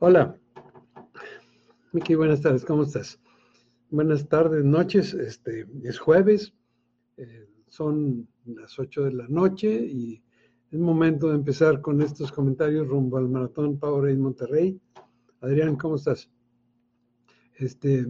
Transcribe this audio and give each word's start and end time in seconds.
Hola. 0.00 0.38
Miki, 1.90 2.14
buenas 2.14 2.40
tardes, 2.40 2.64
¿cómo 2.64 2.84
estás? 2.84 3.18
Buenas 3.90 4.28
tardes, 4.28 4.64
noches, 4.64 5.12
este, 5.12 5.66
es 5.82 5.98
jueves, 5.98 6.54
eh, 7.16 7.48
son 7.66 8.28
las 8.44 8.78
8 8.78 9.06
de 9.06 9.12
la 9.14 9.26
noche 9.26 9.68
y 9.68 10.22
es 10.70 10.78
momento 10.78 11.30
de 11.30 11.34
empezar 11.34 11.80
con 11.80 12.00
estos 12.00 12.30
comentarios 12.30 12.86
rumbo 12.86 13.16
al 13.16 13.28
Maratón 13.28 13.80
Power 13.80 14.08
en 14.12 14.20
Monterrey. 14.20 14.80
Adrián, 15.40 15.74
¿cómo 15.74 15.96
estás? 15.96 16.30
Este, 17.56 18.06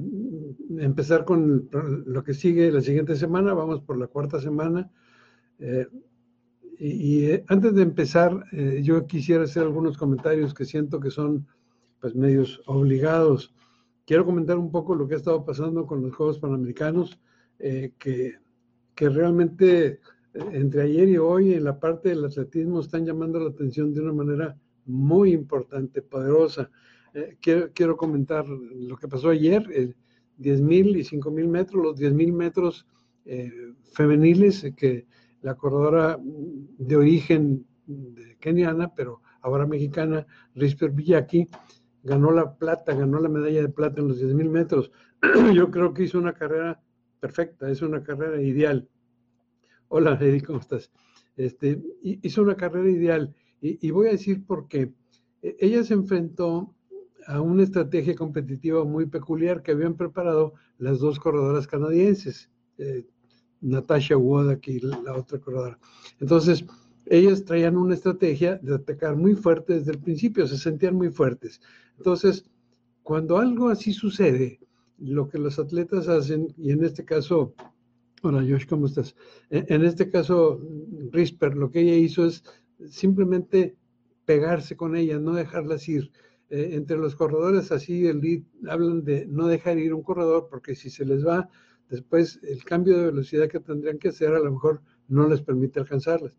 empezar 0.76 1.24
con 1.24 1.70
lo 2.04 2.22
que 2.22 2.34
sigue 2.34 2.70
la 2.70 2.82
siguiente 2.82 3.16
semana, 3.16 3.54
vamos 3.54 3.80
por 3.80 3.96
la 3.96 4.08
cuarta 4.08 4.38
semana. 4.42 4.90
Eh, 5.58 5.86
y, 6.78 7.24
eh, 7.24 7.44
antes 7.48 7.74
de 7.74 7.80
empezar, 7.80 8.44
yo 8.82 9.06
quisiera 9.06 9.44
hacer 9.44 9.62
algunos 9.62 9.96
comentarios 9.96 10.52
que 10.52 10.66
siento 10.66 11.00
que 11.00 11.10
son 11.10 11.46
pues 12.00 12.14
medios 12.14 12.60
obligados. 12.66 13.54
Quiero 14.06 14.24
comentar 14.24 14.58
un 14.58 14.70
poco 14.70 14.94
lo 14.94 15.06
que 15.06 15.14
ha 15.14 15.18
estado 15.18 15.44
pasando 15.44 15.86
con 15.86 16.02
los 16.02 16.14
Juegos 16.14 16.38
Panamericanos, 16.38 17.20
eh, 17.58 17.92
que, 17.98 18.36
que, 18.94 19.08
realmente 19.08 19.86
eh, 19.86 20.00
entre 20.52 20.82
ayer 20.82 21.08
y 21.08 21.18
hoy 21.18 21.54
en 21.54 21.64
la 21.64 21.78
parte 21.78 22.10
del 22.10 22.24
atletismo 22.24 22.80
están 22.80 23.04
llamando 23.04 23.40
la 23.40 23.50
atención 23.50 23.92
de 23.92 24.00
una 24.00 24.12
manera 24.12 24.56
muy 24.86 25.32
importante, 25.32 26.02
poderosa. 26.02 26.70
Eh, 27.14 27.36
quiero, 27.40 27.70
quiero, 27.74 27.96
comentar 27.96 28.46
lo 28.46 28.96
que 28.96 29.08
pasó 29.08 29.30
ayer, 29.30 29.64
10.000 30.38 30.96
y 30.96 31.18
5.000 31.18 31.48
metros, 31.48 31.82
los 31.82 32.00
10.000 32.00 32.32
metros 32.32 32.86
femeniles 33.92 34.72
que 34.74 35.06
la 35.42 35.54
corredora 35.54 36.18
de 36.22 36.96
origen 36.96 37.66
de 37.86 38.36
keniana, 38.38 38.94
pero 38.94 39.20
ahora 39.42 39.66
mexicana, 39.66 40.26
Risper 40.54 40.90
Villaki, 40.90 41.46
ganó 42.08 42.32
la 42.32 42.56
plata, 42.56 42.94
ganó 42.94 43.20
la 43.20 43.28
medalla 43.28 43.62
de 43.62 43.68
plata 43.68 44.00
en 44.00 44.08
los 44.08 44.20
10.000 44.20 44.48
metros. 44.48 44.90
Yo 45.54 45.70
creo 45.70 45.92
que 45.94 46.04
hizo 46.04 46.18
una 46.18 46.32
carrera 46.32 46.82
perfecta, 47.20 47.70
es 47.70 47.82
una 47.82 48.02
carrera 48.02 48.40
ideal. 48.40 48.88
Hola, 49.88 50.18
Eddie, 50.20 50.42
¿cómo 50.42 50.60
estás? 50.60 50.90
Este, 51.36 51.80
hizo 52.02 52.42
una 52.42 52.56
carrera 52.56 52.90
ideal 52.90 53.34
y, 53.60 53.90
voy 53.90 54.08
a 54.08 54.12
decir 54.12 54.44
por 54.44 54.68
qué. 54.68 54.92
E, 55.42 55.56
ella 55.60 55.84
se 55.84 55.94
enfrentó 55.94 56.74
a 57.26 57.40
una 57.40 57.62
estrategia 57.62 58.14
competitiva 58.14 58.84
muy 58.84 59.06
peculiar 59.06 59.62
que 59.62 59.72
habían 59.72 59.94
preparado 59.94 60.54
las 60.78 60.98
dos 60.98 61.18
corredoras 61.18 61.66
canadienses, 61.66 62.50
eh, 62.78 63.06
Natasha 63.60 64.16
Wodak 64.16 64.66
y 64.68 64.80
la 64.80 65.14
otra 65.14 65.38
corredora. 65.38 65.78
Entonces, 66.20 66.64
ellas 67.10 67.44
traían 67.44 67.76
una 67.76 67.94
estrategia 67.94 68.56
de 68.62 68.74
atacar 68.74 69.16
muy 69.16 69.34
fuerte 69.34 69.74
desde 69.74 69.92
el 69.92 69.98
principio, 69.98 70.46
se 70.46 70.58
sentían 70.58 70.94
muy 70.94 71.10
fuertes. 71.10 71.60
Entonces, 71.96 72.44
cuando 73.02 73.38
algo 73.38 73.68
así 73.68 73.92
sucede, 73.92 74.60
lo 74.98 75.28
que 75.28 75.38
los 75.38 75.58
atletas 75.58 76.08
hacen, 76.08 76.54
y 76.56 76.72
en 76.72 76.84
este 76.84 77.04
caso, 77.04 77.54
hola 78.22 78.40
Josh, 78.40 78.66
¿cómo 78.66 78.86
estás? 78.86 79.14
En 79.50 79.84
este 79.84 80.10
caso, 80.10 80.60
Risper, 81.10 81.56
lo 81.56 81.70
que 81.70 81.80
ella 81.80 81.94
hizo 81.94 82.26
es 82.26 82.42
simplemente 82.88 83.76
pegarse 84.24 84.76
con 84.76 84.96
ella, 84.96 85.18
no 85.18 85.32
dejarlas 85.32 85.88
ir. 85.88 86.10
Eh, 86.50 86.70
entre 86.72 86.96
los 86.96 87.14
corredores 87.14 87.72
así, 87.72 88.06
el 88.06 88.20
lead, 88.20 88.42
hablan 88.68 89.04
de 89.04 89.26
no 89.26 89.48
dejar 89.48 89.78
ir 89.78 89.94
un 89.94 90.02
corredor 90.02 90.48
porque 90.50 90.74
si 90.74 90.90
se 90.90 91.04
les 91.04 91.26
va, 91.26 91.48
después 91.88 92.40
el 92.42 92.64
cambio 92.64 92.98
de 92.98 93.06
velocidad 93.06 93.48
que 93.48 93.60
tendrían 93.60 93.98
que 93.98 94.08
hacer 94.08 94.34
a 94.34 94.40
lo 94.40 94.52
mejor 94.52 94.82
no 95.08 95.28
les 95.28 95.42
permite 95.42 95.80
alcanzarlas. 95.80 96.36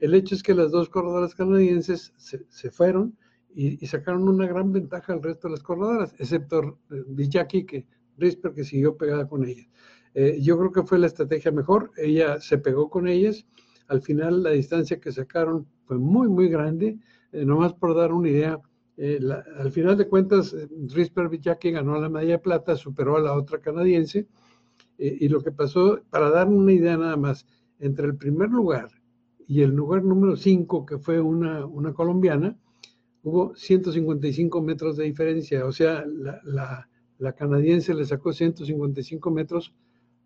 El 0.00 0.14
hecho 0.14 0.34
es 0.34 0.42
que 0.42 0.54
las 0.54 0.70
dos 0.70 0.88
corredoras 0.88 1.34
canadienses 1.34 2.12
se, 2.16 2.70
fueron 2.70 3.16
y, 3.54 3.84
sacaron 3.86 4.28
una 4.28 4.46
gran 4.46 4.72
ventaja 4.72 5.12
al 5.12 5.22
resto 5.22 5.48
de 5.48 5.52
las 5.52 5.62
corredoras, 5.62 6.14
excepto 6.18 6.78
eh, 6.90 7.02
Villaki, 7.08 7.64
que 7.64 7.86
Risper, 8.16 8.52
que 8.52 8.64
siguió 8.64 8.96
pegada 8.96 9.28
con 9.28 9.44
ellas. 9.44 9.66
Eh, 10.14 10.38
yo 10.40 10.56
creo 10.58 10.72
que 10.72 10.82
fue 10.84 10.98
la 10.98 11.08
estrategia 11.08 11.50
mejor. 11.50 11.92
Ella 11.96 12.40
se 12.40 12.58
pegó 12.58 12.88
con 12.90 13.08
ellas. 13.08 13.46
Al 13.88 14.00
final, 14.02 14.42
la 14.42 14.50
distancia 14.50 15.00
que 15.00 15.10
sacaron 15.10 15.66
fue 15.84 15.98
muy, 15.98 16.28
muy 16.28 16.48
grande. 16.48 16.98
Eh, 17.32 17.44
nomás 17.44 17.74
por 17.74 17.96
dar 17.96 18.12
una 18.12 18.28
idea, 18.28 18.60
al 19.58 19.70
final 19.70 19.96
de 19.96 20.08
cuentas, 20.08 20.56
Risper 20.88 21.28
Villaki 21.28 21.70
ganó 21.70 22.00
la 22.00 22.08
medalla 22.08 22.32
de 22.32 22.38
plata, 22.40 22.76
superó 22.76 23.16
a 23.16 23.20
la 23.20 23.34
otra 23.34 23.60
canadiense. 23.60 24.26
y 24.98 25.28
lo 25.28 25.40
que 25.40 25.52
pasó, 25.52 26.00
para 26.10 26.30
dar 26.30 26.48
una 26.48 26.72
idea 26.72 26.96
nada 26.96 27.16
más, 27.16 27.46
entre 27.78 28.06
el 28.06 28.16
primer 28.16 28.50
lugar 28.50 28.90
y 29.48 29.62
el 29.62 29.70
lugar 29.70 30.04
número 30.04 30.36
5, 30.36 30.84
que 30.84 30.98
fue 30.98 31.20
una, 31.22 31.64
una, 31.64 31.94
colombiana, 31.94 32.58
hubo 33.22 33.56
155 33.56 34.60
metros 34.60 34.98
de 34.98 35.04
diferencia, 35.04 35.64
o 35.64 35.72
sea, 35.72 36.04
la, 36.06 36.86
la, 37.18 37.32
canadiense 37.32 37.94
le 37.94 38.04
sacó 38.04 38.34
155 38.34 39.30
metros 39.30 39.74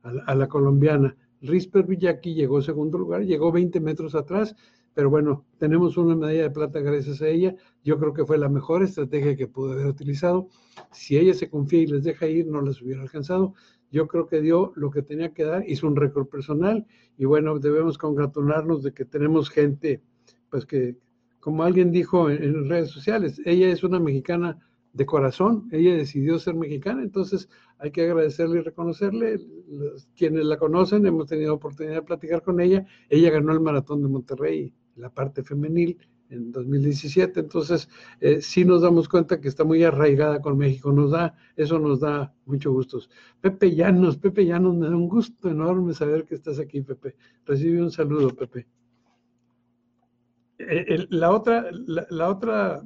a 0.03 0.13
la, 0.13 0.25
a 0.25 0.35
la 0.35 0.49
colombiana. 0.49 1.17
Risper 1.41 1.87
Villaki 1.87 2.35
llegó 2.35 2.61
segundo 2.63 2.99
lugar, 2.99 3.23
llegó 3.23 3.53
20 3.53 3.81
metros 3.81 4.17
atrás, 4.17 4.57
pero 4.93 5.09
bueno, 5.09 5.47
tenemos 5.59 5.97
una 5.97 6.17
medalla 6.17 6.43
de 6.43 6.51
plata 6.51 6.81
gracias 6.81 7.23
a 7.23 7.29
ella. 7.29 7.55
Yo 7.85 8.01
creo 8.01 8.13
que 8.13 8.27
fue 8.27 8.39
la 8.39 8.49
mejor 8.49 8.83
estrategia 8.83 9.37
que 9.37 9.47
pudo 9.47 9.73
haber 9.73 9.87
utilizado. 9.87 10.49
Si 10.91 11.17
ella 11.17 11.33
se 11.33 11.49
confía 11.49 11.83
y 11.83 11.87
les 11.87 12.03
deja 12.03 12.27
ir, 12.27 12.49
no 12.49 12.61
les 12.61 12.83
hubiera 12.83 13.03
alcanzado 13.03 13.55
yo 13.93 14.09
creo 14.09 14.27
que 14.27 14.41
dio 14.41 14.73
lo 14.75 14.91
que 14.91 15.03
tenía 15.03 15.33
que 15.35 15.45
dar, 15.45 15.69
hizo 15.69 15.87
un 15.87 15.97
récord 15.97 16.27
personal 16.27 16.87
y 17.19 17.27
bueno, 17.27 17.59
debemos 17.59 17.99
congratularnos 17.99 18.83
de 18.83 18.93
que 18.93 19.05
tenemos 19.05 19.51
gente, 19.51 20.03
pues 20.51 20.65
que, 20.65 20.97
como 21.39 21.63
alguien 21.63 21.93
dijo 21.93 22.31
en, 22.31 22.69
redes 22.69 22.91
sociales, 22.91 23.41
ella 23.45 23.69
es 23.71 23.85
una 23.85 24.01
mexicana 24.01 24.59
de 24.95 25.07
corazón, 25.07 25.69
ella 25.73 25.95
decidió 25.95 26.39
ser 26.39 26.55
mexicana, 26.55 27.03
entonces 27.03 27.49
hay 27.79 27.91
que 27.91 28.03
agradecerle 28.03 28.61
y 28.61 28.63
reconocerle. 28.63 29.41
quienes 30.17 30.45
la 30.47 30.57
conocen, 30.57 31.07
hemos 31.07 31.27
tenido 31.27 31.55
oportunidad 31.55 31.97
de 31.97 32.03
platicar 32.03 32.43
con 32.43 32.61
ella, 32.61 32.87
ella 33.11 33.31
ganó 33.31 33.53
el 33.53 33.61
maratón 33.61 34.03
de 34.03 34.09
Monterrey, 34.09 34.75
la 34.97 35.11
parte 35.11 35.43
femenil, 35.43 35.99
en 36.33 36.53
2017. 36.53 37.41
Entonces, 37.41 37.89
eh, 38.21 38.41
sí 38.41 38.65
nos 38.65 38.83
damos 38.83 39.09
cuenta 39.09 39.41
que 39.41 39.49
está 39.49 39.65
muy 39.65 39.85
arraigada 39.85 40.41
con 40.41 40.57
México. 40.59 40.93
Nos 40.93 41.11
da, 41.11 41.35
eso 41.57 41.79
nos 41.79 42.01
da 42.01 42.35
mucho 42.47 42.73
gusto. 42.73 43.01
Pepe 43.41 43.75
Llanos, 43.75 44.17
Pepe 44.17 44.47
Llanos, 44.47 44.75
me 44.77 44.89
da 44.89 44.97
un 44.97 45.09
gusto 45.09 45.49
enorme 45.49 45.95
saber 45.95 46.25
que 46.25 46.35
estás 46.35 46.59
aquí, 46.59 46.83
Pepe. 46.83 47.17
Recibe 47.45 47.83
un 47.83 47.91
saludo, 47.91 48.35
Pepe. 48.35 48.67
Eh, 50.59 51.07
la 51.11 51.31
otra, 51.31 51.67
la, 51.73 52.29
otra, 52.29 52.83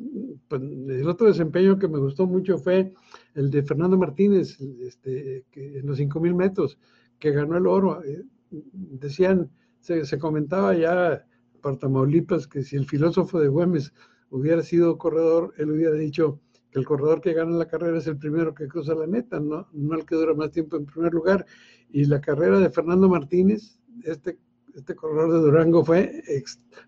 pues, 0.49 0.63
el 0.63 1.09
otro 1.09 1.27
desempeño 1.27 1.79
que 1.79 1.89
me 1.89 1.99
gustó 1.99 2.27
mucho 2.27 2.59
fue 2.59 2.93
el 3.35 3.51
de 3.51 3.63
Fernando 3.63 3.99
Martínez, 3.99 4.59
este, 4.81 5.45
que 5.51 5.79
en 5.79 5.87
los 5.87 5.99
5000 5.99 6.35
metros, 6.35 6.79
que 7.19 7.33
ganó 7.33 7.57
el 7.57 7.67
oro. 7.67 8.03
Eh, 8.03 8.25
decían, 8.51 9.51
se, 9.81 10.05
se 10.05 10.19
comentaba 10.19 10.75
ya 10.75 11.25
para 11.67 11.79
Tamaulipas 11.79 12.47
que 12.47 12.63
si 12.63 12.77
el 12.77 12.87
filósofo 12.87 13.41
de 13.41 13.49
Güemes 13.49 13.93
hubiera 14.31 14.63
sido 14.63 14.99
corredor, 14.99 15.53
él 15.59 15.73
hubiera 15.73 15.95
dicho 15.95 16.39
que 16.71 16.79
el 16.79 16.87
corredor 16.87 17.21
que 17.21 17.33
gana 17.33 17.57
la 17.57 17.67
carrera 17.67 17.99
es 17.99 18.07
el 18.07 18.19
primero 18.19 18.55
que 18.55 18.69
cruza 18.69 18.95
la 18.95 19.09
meta, 19.09 19.41
no, 19.41 19.67
no 19.73 19.95
el 19.97 20.07
que 20.07 20.15
dura 20.15 20.33
más 20.33 20.53
tiempo 20.53 20.77
en 20.77 20.87
primer 20.87 21.13
lugar. 21.13 21.45
Y 21.91 22.05
la 22.05 22.21
carrera 22.21 22.61
de 22.61 22.71
Fernando 22.71 23.09
Martínez, 23.09 23.81
este, 24.05 24.39
este 24.77 24.95
corredor 24.95 25.33
de 25.33 25.39
Durango, 25.41 25.85
fue, 25.85 26.23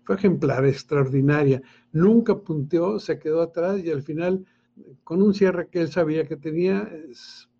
fue 0.05 0.15
ejemplar, 0.15 0.65
extraordinaria. 0.65 1.61
Nunca 1.91 2.39
punteó, 2.39 2.99
se 2.99 3.19
quedó 3.19 3.41
atrás 3.41 3.83
y 3.83 3.91
al 3.91 4.03
final, 4.03 4.45
con 5.03 5.21
un 5.21 5.33
cierre 5.33 5.67
que 5.67 5.81
él 5.81 5.91
sabía 5.91 6.25
que 6.25 6.37
tenía, 6.37 6.89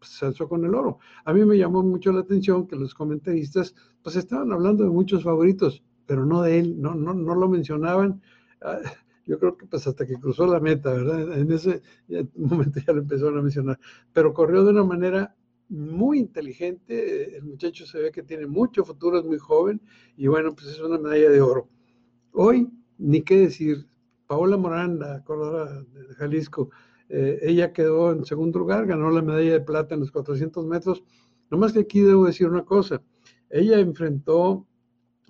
se 0.02 0.26
alzó 0.26 0.48
con 0.48 0.64
el 0.64 0.74
oro. 0.74 1.00
A 1.26 1.34
mí 1.34 1.44
me 1.44 1.58
llamó 1.58 1.84
mucho 1.84 2.14
la 2.14 2.22
atención 2.22 2.66
que 2.66 2.78
los 2.78 2.94
comentaristas 2.94 3.76
pues 4.02 4.16
estaban 4.16 4.54
hablando 4.54 4.86
de 4.86 4.90
muchos 4.90 5.26
favoritos 5.26 5.84
pero 6.10 6.26
no 6.26 6.42
de 6.42 6.58
él, 6.58 6.82
no, 6.82 6.96
no, 6.96 7.14
no 7.14 7.36
lo 7.36 7.48
mencionaban. 7.48 8.20
Ah, 8.62 8.80
yo 9.28 9.38
creo 9.38 9.56
que 9.56 9.68
pues 9.68 9.86
hasta 9.86 10.08
que 10.08 10.16
cruzó 10.16 10.48
la 10.48 10.60
meta, 10.60 10.92
¿verdad? 10.92 11.38
En 11.38 11.52
ese 11.52 11.84
momento 12.36 12.80
ya 12.80 12.94
lo 12.94 13.02
empezaron 13.02 13.38
a 13.38 13.44
mencionar, 13.44 13.80
pero 14.12 14.34
corrió 14.34 14.64
de 14.64 14.72
una 14.72 14.84
manera 14.84 15.36
muy 15.68 16.18
inteligente, 16.18 17.38
el 17.38 17.44
muchacho 17.44 17.86
se 17.86 18.00
ve 18.00 18.12
que 18.12 18.24
tiene 18.24 18.48
mucho 18.48 18.84
futuro, 18.84 19.20
es 19.20 19.24
muy 19.24 19.38
joven 19.38 19.80
y 20.18 20.26
bueno, 20.26 20.56
pues 20.56 20.70
es 20.70 20.80
una 20.80 20.98
medalla 20.98 21.30
de 21.30 21.42
oro. 21.42 21.70
Hoy, 22.32 22.68
ni 22.98 23.22
qué 23.22 23.38
decir, 23.38 23.86
Paola 24.26 24.58
Morán, 24.58 24.98
la 24.98 25.24
corredora 25.24 25.84
de 25.84 26.16
Jalisco, 26.16 26.72
eh, 27.08 27.38
ella 27.44 27.72
quedó 27.72 28.14
en 28.14 28.26
segundo 28.26 28.58
lugar, 28.58 28.88
ganó 28.88 29.12
la 29.12 29.22
medalla 29.22 29.52
de 29.52 29.62
plata 29.62 29.94
en 29.94 30.00
los 30.00 30.12
400 30.12 30.66
metros. 30.66 31.04
Nomás 31.52 31.72
que 31.72 31.82
aquí 31.82 32.02
debo 32.02 32.26
decir 32.26 32.48
una 32.48 32.66
cosa, 32.66 33.04
ella 33.52 33.78
enfrentó 33.78 34.66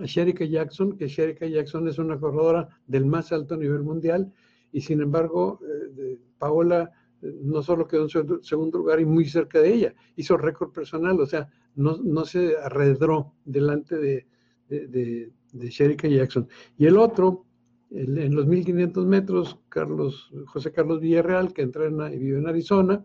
Sherika 0.06 0.46
Jackson, 0.46 0.98
que 0.98 1.08
Sherika 1.08 1.46
Jackson 1.46 1.88
es 1.88 1.98
una 1.98 2.20
corredora 2.20 2.68
del 2.88 3.06
más 3.06 3.32
alto 3.32 3.58
nivel 3.58 3.84
mundial 3.84 4.32
y 4.72 4.82
sin 4.82 5.02
embargo 5.02 5.60
eh, 5.98 6.20
Paola 6.38 6.92
eh, 7.22 7.40
no 7.44 7.62
solo 7.62 7.88
quedó 7.88 8.04
en 8.04 8.44
segundo 8.44 8.78
lugar 8.78 9.00
y 9.00 9.06
muy 9.06 9.26
cerca 9.26 9.60
de 9.60 9.74
ella, 9.74 9.94
hizo 10.16 10.38
récord 10.38 10.72
personal, 10.72 11.20
o 11.20 11.26
sea, 11.26 11.50
no, 11.76 11.98
no 11.98 12.26
se 12.26 12.58
arredró 12.58 13.34
delante 13.46 13.98
de, 13.98 14.28
de, 14.68 15.32
de, 15.52 15.70
Sherika 15.70 16.08
Jackson. 16.08 16.48
Y 16.78 16.86
el 16.86 16.98
otro, 16.98 17.46
en 17.92 18.36
los 18.36 18.46
1500 18.46 19.06
metros, 19.06 19.60
Carlos, 19.70 20.32
José 20.48 20.72
Carlos 20.72 21.00
Villarreal, 21.00 21.54
que 21.54 21.64
entrena 21.64 22.14
y 22.14 22.20
vive 22.20 22.38
en 22.38 22.48
Arizona, 22.48 23.04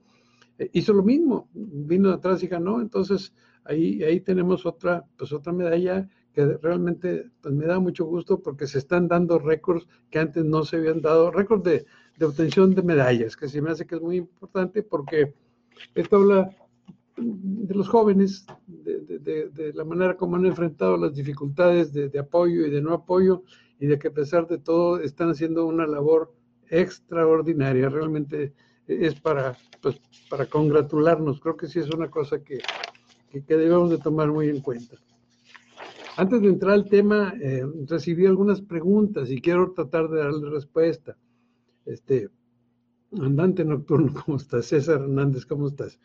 eh, 0.58 0.70
hizo 0.72 0.92
lo 0.92 1.02
mismo, 1.02 1.48
vino 1.52 2.10
atrás 2.10 2.42
y 2.42 2.46
ganó, 2.46 2.80
entonces 2.80 3.34
ahí, 3.64 4.02
ahí 4.02 4.20
tenemos 4.20 4.66
otra, 4.66 5.04
pues 5.16 5.32
otra 5.32 5.52
medalla 5.52 6.08
que 6.34 6.44
realmente 6.58 7.30
pues 7.40 7.54
me 7.54 7.66
da 7.66 7.78
mucho 7.78 8.04
gusto 8.04 8.40
porque 8.40 8.66
se 8.66 8.78
están 8.78 9.08
dando 9.08 9.38
récords 9.38 9.86
que 10.10 10.18
antes 10.18 10.44
no 10.44 10.64
se 10.64 10.76
habían 10.76 11.00
dado, 11.00 11.30
récords 11.30 11.64
de, 11.64 11.86
de 12.18 12.26
obtención 12.26 12.74
de 12.74 12.82
medallas, 12.82 13.36
que 13.36 13.48
se 13.48 13.62
me 13.62 13.70
hace 13.70 13.86
que 13.86 13.94
es 13.94 14.00
muy 14.00 14.16
importante 14.16 14.82
porque 14.82 15.32
esto 15.94 16.16
habla 16.16 16.50
de 17.16 17.74
los 17.74 17.88
jóvenes, 17.88 18.46
de, 18.66 19.72
la 19.74 19.84
manera 19.84 20.16
como 20.16 20.36
han 20.36 20.46
enfrentado 20.46 20.96
las 20.96 21.14
dificultades 21.14 21.92
de, 21.92 22.18
apoyo 22.18 22.66
y 22.66 22.70
de 22.70 22.80
no 22.80 22.92
apoyo, 22.92 23.42
y 23.78 23.86
de 23.86 23.98
que 23.98 24.08
a 24.08 24.12
pesar 24.12 24.46
de 24.46 24.58
todo 24.58 25.00
están 25.00 25.30
haciendo 25.30 25.66
una 25.66 25.86
labor 25.86 26.32
extraordinaria. 26.68 27.88
Realmente 27.88 28.54
es 28.86 29.14
para, 29.20 29.56
pues, 29.80 30.00
para 30.28 30.46
congratularnos. 30.46 31.40
Creo 31.40 31.56
que 31.56 31.68
sí 31.68 31.80
es 31.80 31.90
una 31.90 32.10
cosa 32.10 32.42
que, 32.42 32.58
que, 33.30 33.56
debemos 33.56 33.90
de 33.90 33.98
tomar 33.98 34.30
muy 34.30 34.48
en 34.48 34.60
cuenta. 34.60 34.96
Antes 36.16 36.42
de 36.42 36.48
entrar 36.48 36.74
al 36.74 36.88
tema, 36.88 37.34
eh, 37.40 37.66
recibí 37.86 38.24
algunas 38.26 38.60
preguntas 38.60 39.30
y 39.30 39.40
quiero 39.40 39.72
tratar 39.72 40.08
de 40.08 40.18
darle 40.18 40.48
respuesta. 40.48 41.16
Este, 41.84 42.28
andante 43.20 43.64
nocturno, 43.64 44.12
¿cómo 44.24 44.36
estás? 44.36 44.66
César 44.66 45.00
Hernández, 45.02 45.44
¿cómo 45.44 45.66
estás? 45.66 45.98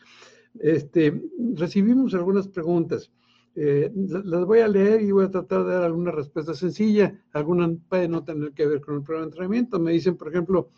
Este, 0.60 1.22
recibimos 1.54 2.16
algunas 2.16 2.48
preguntas. 2.48 3.12
Eh, 3.54 3.92
las 3.94 4.46
voy 4.46 4.60
a 4.60 4.68
leer 4.68 5.02
y 5.02 5.12
voy 5.12 5.26
a 5.26 5.32
tratar 5.32 5.64
de 5.66 5.74
dar 5.74 5.84
alguna 5.84 6.12
respuesta 6.12 6.56
sencilla. 6.56 7.20
Algunas 7.34 7.72
pueden 7.88 8.12
no 8.12 8.24
tener 8.24 8.54
que 8.54 8.66
ver 8.66 8.82
con 8.82 8.96
el 8.96 9.04
programa 9.04 9.26
de 9.26 9.30
entrenamiento. 9.30 9.80
Me 9.80 9.92
dicen, 9.92 10.18
por 10.18 10.30
ejemplo, 10.30 10.70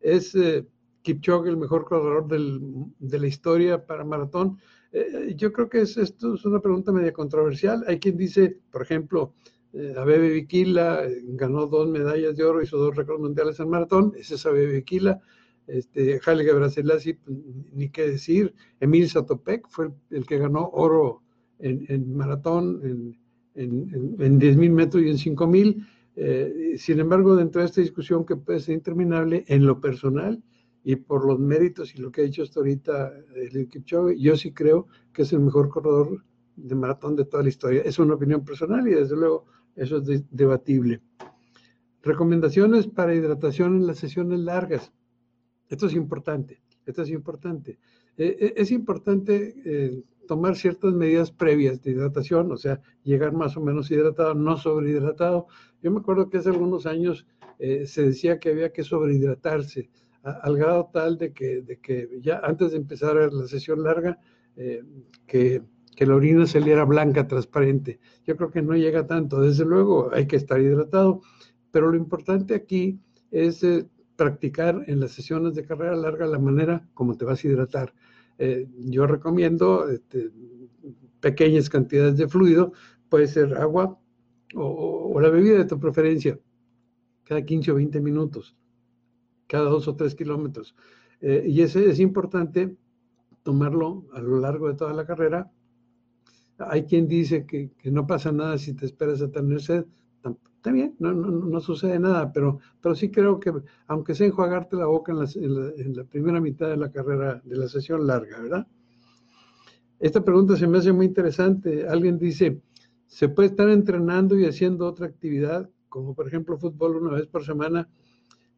¿es 0.00 0.34
eh, 0.34 0.66
Kipchoge 1.02 1.50
el 1.50 1.58
mejor 1.58 1.84
corredor 1.84 2.26
de 2.26 3.18
la 3.18 3.26
historia 3.26 3.84
para 3.84 4.04
maratón? 4.04 4.58
Eh, 4.92 5.34
yo 5.36 5.52
creo 5.52 5.68
que 5.68 5.82
esto 5.82 6.34
es 6.34 6.44
una 6.44 6.60
pregunta 6.60 6.92
media 6.92 7.12
controversial. 7.12 7.84
Hay 7.86 7.98
quien 7.98 8.16
dice, 8.16 8.58
por 8.70 8.82
ejemplo, 8.82 9.34
Abebe 9.96 10.28
Bikila 10.28 11.02
ganó 11.28 11.66
dos 11.66 11.88
medallas 11.88 12.36
de 12.36 12.44
oro, 12.44 12.62
hizo 12.62 12.76
dos 12.76 12.94
récords 12.94 13.20
mundiales 13.20 13.58
en 13.58 13.70
maratón. 13.70 14.12
Ese 14.16 14.34
es 14.34 14.44
Abebe 14.44 14.72
Bikila 14.74 15.20
este, 15.66 16.20
Haile 16.26 16.44
pues, 16.52 17.38
ni 17.72 17.88
qué 17.90 18.10
decir, 18.10 18.54
Emil 18.80 19.08
Satopek 19.08 19.68
fue 19.68 19.90
el, 20.10 20.26
que 20.26 20.38
ganó 20.38 20.68
oro 20.72 21.22
en, 21.58 22.16
maratón, 22.16 22.80
en, 22.82 23.18
en, 23.54 24.16
en 24.18 24.40
10.000 24.40 24.70
metros 24.70 25.02
y 25.02 25.10
en 25.10 25.16
5.000. 25.16 25.86
Eh, 26.16 26.74
sin 26.76 27.00
embargo, 27.00 27.36
dentro 27.36 27.60
de 27.60 27.68
esta 27.68 27.80
discusión 27.80 28.26
que 28.26 28.36
puede 28.36 28.60
ser 28.60 28.74
interminable, 28.74 29.44
en 29.46 29.64
lo 29.64 29.80
personal 29.80 30.42
y 30.84 30.96
por 30.96 31.26
los 31.26 31.38
méritos 31.38 31.94
y 31.94 31.98
lo 31.98 32.10
que 32.10 32.22
ha 32.22 32.24
hecho 32.24 32.42
hasta 32.42 32.60
ahorita 32.60 33.12
el 33.36 33.68
Kipchoge, 33.68 34.18
yo 34.18 34.36
sí 34.36 34.52
creo 34.52 34.88
que 35.12 35.22
es 35.22 35.32
el 35.32 35.40
mejor 35.40 35.68
corredor 35.68 36.24
de 36.56 36.74
maratón 36.74 37.16
de 37.16 37.24
toda 37.24 37.42
la 37.42 37.48
historia. 37.48 37.82
Es 37.82 37.98
una 37.98 38.14
opinión 38.14 38.44
personal 38.44 38.86
y 38.86 38.92
desde 38.92 39.16
luego 39.16 39.44
eso 39.76 39.98
es 39.98 40.24
debatible. 40.30 41.00
Recomendaciones 42.02 42.88
para 42.88 43.14
hidratación 43.14 43.76
en 43.76 43.86
las 43.86 43.98
sesiones 43.98 44.40
largas. 44.40 44.92
Esto 45.68 45.86
es 45.86 45.94
importante, 45.94 46.60
esto 46.84 47.02
es 47.02 47.10
importante. 47.10 47.78
Eh, 48.16 48.36
eh, 48.38 48.54
es 48.56 48.72
importante 48.72 49.54
eh, 49.64 50.02
tomar 50.26 50.56
ciertas 50.56 50.92
medidas 50.92 51.30
previas 51.30 51.80
de 51.82 51.92
hidratación, 51.92 52.50
o 52.50 52.56
sea, 52.56 52.80
llegar 53.04 53.32
más 53.32 53.56
o 53.56 53.60
menos 53.60 53.90
hidratado, 53.90 54.34
no 54.34 54.56
sobrehidratado. 54.56 55.46
Yo 55.80 55.90
me 55.90 56.00
acuerdo 56.00 56.28
que 56.28 56.38
hace 56.38 56.50
algunos 56.50 56.86
años 56.86 57.26
se 57.58 58.02
decía 58.02 58.40
que 58.40 58.50
había 58.50 58.72
que 58.72 58.82
sobrehidratarse, 58.82 59.88
al 60.22 60.56
grado 60.56 60.90
tal 60.92 61.18
de 61.18 61.32
que, 61.32 61.62
de 61.62 61.78
que 61.78 62.08
ya 62.20 62.40
antes 62.44 62.72
de 62.72 62.76
empezar 62.76 63.16
la 63.32 63.46
sesión 63.46 63.82
larga, 63.82 64.18
que, 65.26 65.62
que 65.96 66.06
la 66.06 66.14
orina 66.14 66.46
saliera 66.46 66.84
blanca, 66.84 67.26
transparente. 67.26 67.98
Yo 68.26 68.36
creo 68.36 68.50
que 68.50 68.62
no 68.62 68.74
llega 68.74 69.06
tanto, 69.06 69.40
desde 69.40 69.64
luego 69.64 70.10
hay 70.12 70.26
que 70.26 70.36
estar 70.36 70.60
hidratado, 70.60 71.22
pero 71.70 71.90
lo 71.90 71.96
importante 71.96 72.54
aquí 72.54 73.00
es 73.30 73.64
practicar 74.16 74.84
en 74.86 75.00
las 75.00 75.12
sesiones 75.12 75.54
de 75.54 75.64
carrera 75.64 75.96
larga 75.96 76.26
la 76.26 76.38
manera 76.38 76.86
como 76.94 77.16
te 77.16 77.24
vas 77.24 77.42
a 77.42 77.48
hidratar. 77.48 77.94
Eh, 78.38 78.68
yo 78.78 79.06
recomiendo 79.06 79.88
este, 79.88 80.30
pequeñas 81.20 81.68
cantidades 81.68 82.16
de 82.16 82.28
fluido, 82.28 82.72
puede 83.08 83.26
ser 83.26 83.54
agua 83.54 83.98
o, 84.54 85.20
la 85.20 85.28
bebida 85.28 85.58
de 85.58 85.64
tu 85.64 85.78
preferencia, 85.78 86.38
cada 87.24 87.42
15 87.42 87.72
o 87.72 87.74
20 87.76 88.00
minutos, 88.00 88.56
cada 89.52 89.68
2 89.68 89.86
o 89.86 89.96
3 89.96 90.14
kilómetros. 90.14 90.74
Eh, 91.20 91.44
y 91.46 91.60
ese 91.60 91.90
es 91.90 92.00
importante 92.00 92.74
tomarlo 93.42 94.06
a 94.14 94.20
lo 94.20 94.40
largo 94.40 94.68
de 94.68 94.74
toda 94.74 94.94
la 94.94 95.04
carrera. 95.04 95.52
Hay 96.56 96.84
quien 96.84 97.06
dice 97.06 97.44
que, 97.44 97.70
no 97.90 98.06
pasa 98.06 98.32
nada 98.32 98.56
si 98.56 98.72
te 98.72 98.86
esperas 98.86 99.20
a 99.20 99.30
tener 99.30 99.60
sed 99.60 99.84
está 100.62 100.70
bien, 100.70 100.94
no, 101.00 101.12
no, 101.12 101.28
no, 101.28 101.60
sucede 101.60 101.98
nada, 101.98 102.32
pero, 102.32 102.60
pero 102.80 102.94
sí 102.94 103.10
creo 103.10 103.40
que, 103.40 103.52
aunque 103.88 104.14
sea 104.14 104.28
enjuagarte 104.28 104.76
la 104.76 104.86
boca 104.86 105.10
en 105.10 105.96
la, 105.96 106.04
primera 106.04 106.40
mitad 106.40 106.68
de 106.68 106.76
la 106.76 106.88
carrera, 106.88 107.42
de 107.44 107.56
la 107.56 107.66
sesión 107.66 108.06
larga, 108.06 108.38
¿verdad? 108.38 108.68
Esta 109.98 110.24
pregunta 110.24 110.56
se 110.56 110.68
me 110.68 110.78
hace 110.78 110.92
muy 110.92 111.06
interesante. 111.06 111.88
Alguien 111.88 112.16
dice, 112.16 112.60
¿se 113.08 113.28
puede 113.28 113.48
estar 113.48 113.68
entrenando 113.70 114.38
y 114.38 114.46
haciendo 114.46 114.86
otra 114.86 115.06
actividad, 115.06 115.68
como 115.88 116.14
por 116.14 116.28
ejemplo 116.28 116.56
fútbol 116.56 116.94
una 116.94 117.16
vez 117.16 117.26
por 117.26 117.44
semana? 117.44 117.88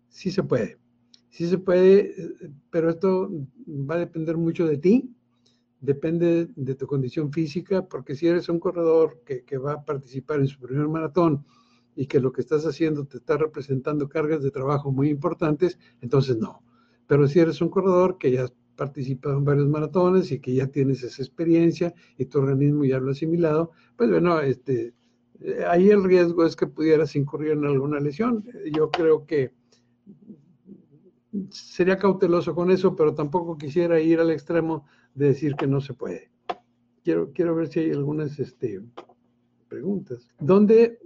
Sí 0.08 0.31
se 0.31 0.43
puede, 0.43 0.76
sí 1.34 1.48
se 1.48 1.58
puede, 1.58 2.14
pero 2.70 2.90
esto 2.90 3.28
va 3.69 3.96
a 3.96 3.98
depender 3.98 4.36
mucho 4.36 4.69
de 4.69 4.78
ti, 4.78 5.10
depende 5.81 6.48
de 6.54 6.75
tu 6.76 6.86
condición 6.86 7.32
física, 7.32 7.88
porque 7.88 8.14
si 8.14 8.28
eres 8.28 8.48
un 8.48 8.60
corredor 8.60 9.20
que, 9.26 9.42
que 9.42 9.58
va 9.58 9.72
a 9.72 9.84
participar 9.84 10.38
en 10.38 10.46
su 10.46 10.60
primer 10.60 10.86
maratón, 10.86 11.44
y 11.96 12.06
que 12.06 12.20
lo 12.20 12.32
que 12.32 12.40
estás 12.40 12.64
haciendo 12.66 13.04
te 13.04 13.19
está 13.19 13.36
representando 13.36 14.08
cargas 14.08 14.42
de 14.42 14.50
trabajo 14.52 14.92
muy 14.92 15.08
importantes, 15.08 15.78
entonces 16.00 16.36
no. 16.36 16.62
Pero 17.08 17.26
si 17.26 17.40
eres 17.40 17.60
un 17.60 17.69
corredor 17.69 18.16
que 18.16 18.31
ya 18.31 18.44
has 18.44 18.54
participado 18.76 19.38
en 19.38 19.44
varios 19.44 19.69
maratones 19.69 20.31
y 20.31 20.40
que 20.40 20.54
ya 20.54 20.69
tienes 20.69 21.02
esa 21.02 21.22
experiencia 21.22 21.94
y 22.16 22.26
tu 22.26 22.38
organismo 22.38 22.84
ya 22.84 22.98
lo 22.98 23.08
ha 23.08 23.12
asimilado, 23.12 23.72
pues 23.96 24.08
bueno, 24.08 24.40
este, 24.40 24.94
eh, 25.40 25.64
ahí 25.69 25.90
el 25.90 26.04
riesgo 26.04 26.44
es 26.44 26.56
que 26.56 26.66
pudieras 26.66 27.14
incurrir 27.16 27.52
en 27.52 27.64
alguna 27.64 27.98
lesión. 27.98 28.44
Yo 28.72 28.90
creo 28.90 29.26
que 29.26 29.52
sería 31.50 31.98
cauteloso 31.98 32.54
con 32.54 32.70
eso, 32.70 32.94
pero 32.94 33.14
tampoco 33.14 33.56
quisiera 33.56 34.00
ir 34.00 34.20
al 34.20 34.31
extremo 34.31 34.86
de 35.14 35.29
decir 35.29 35.55
que 35.56 35.67
no 35.67 35.81
se 35.81 35.94
puede. 35.94 36.31
Quiero, 37.03 37.32
quiero 37.32 37.55
ver 37.55 37.69
si 37.69 37.81
hay 37.81 37.91
algunas 37.91 38.38
este, 38.38 38.81
preguntas. 39.69 40.29
¿Dónde 40.38 40.98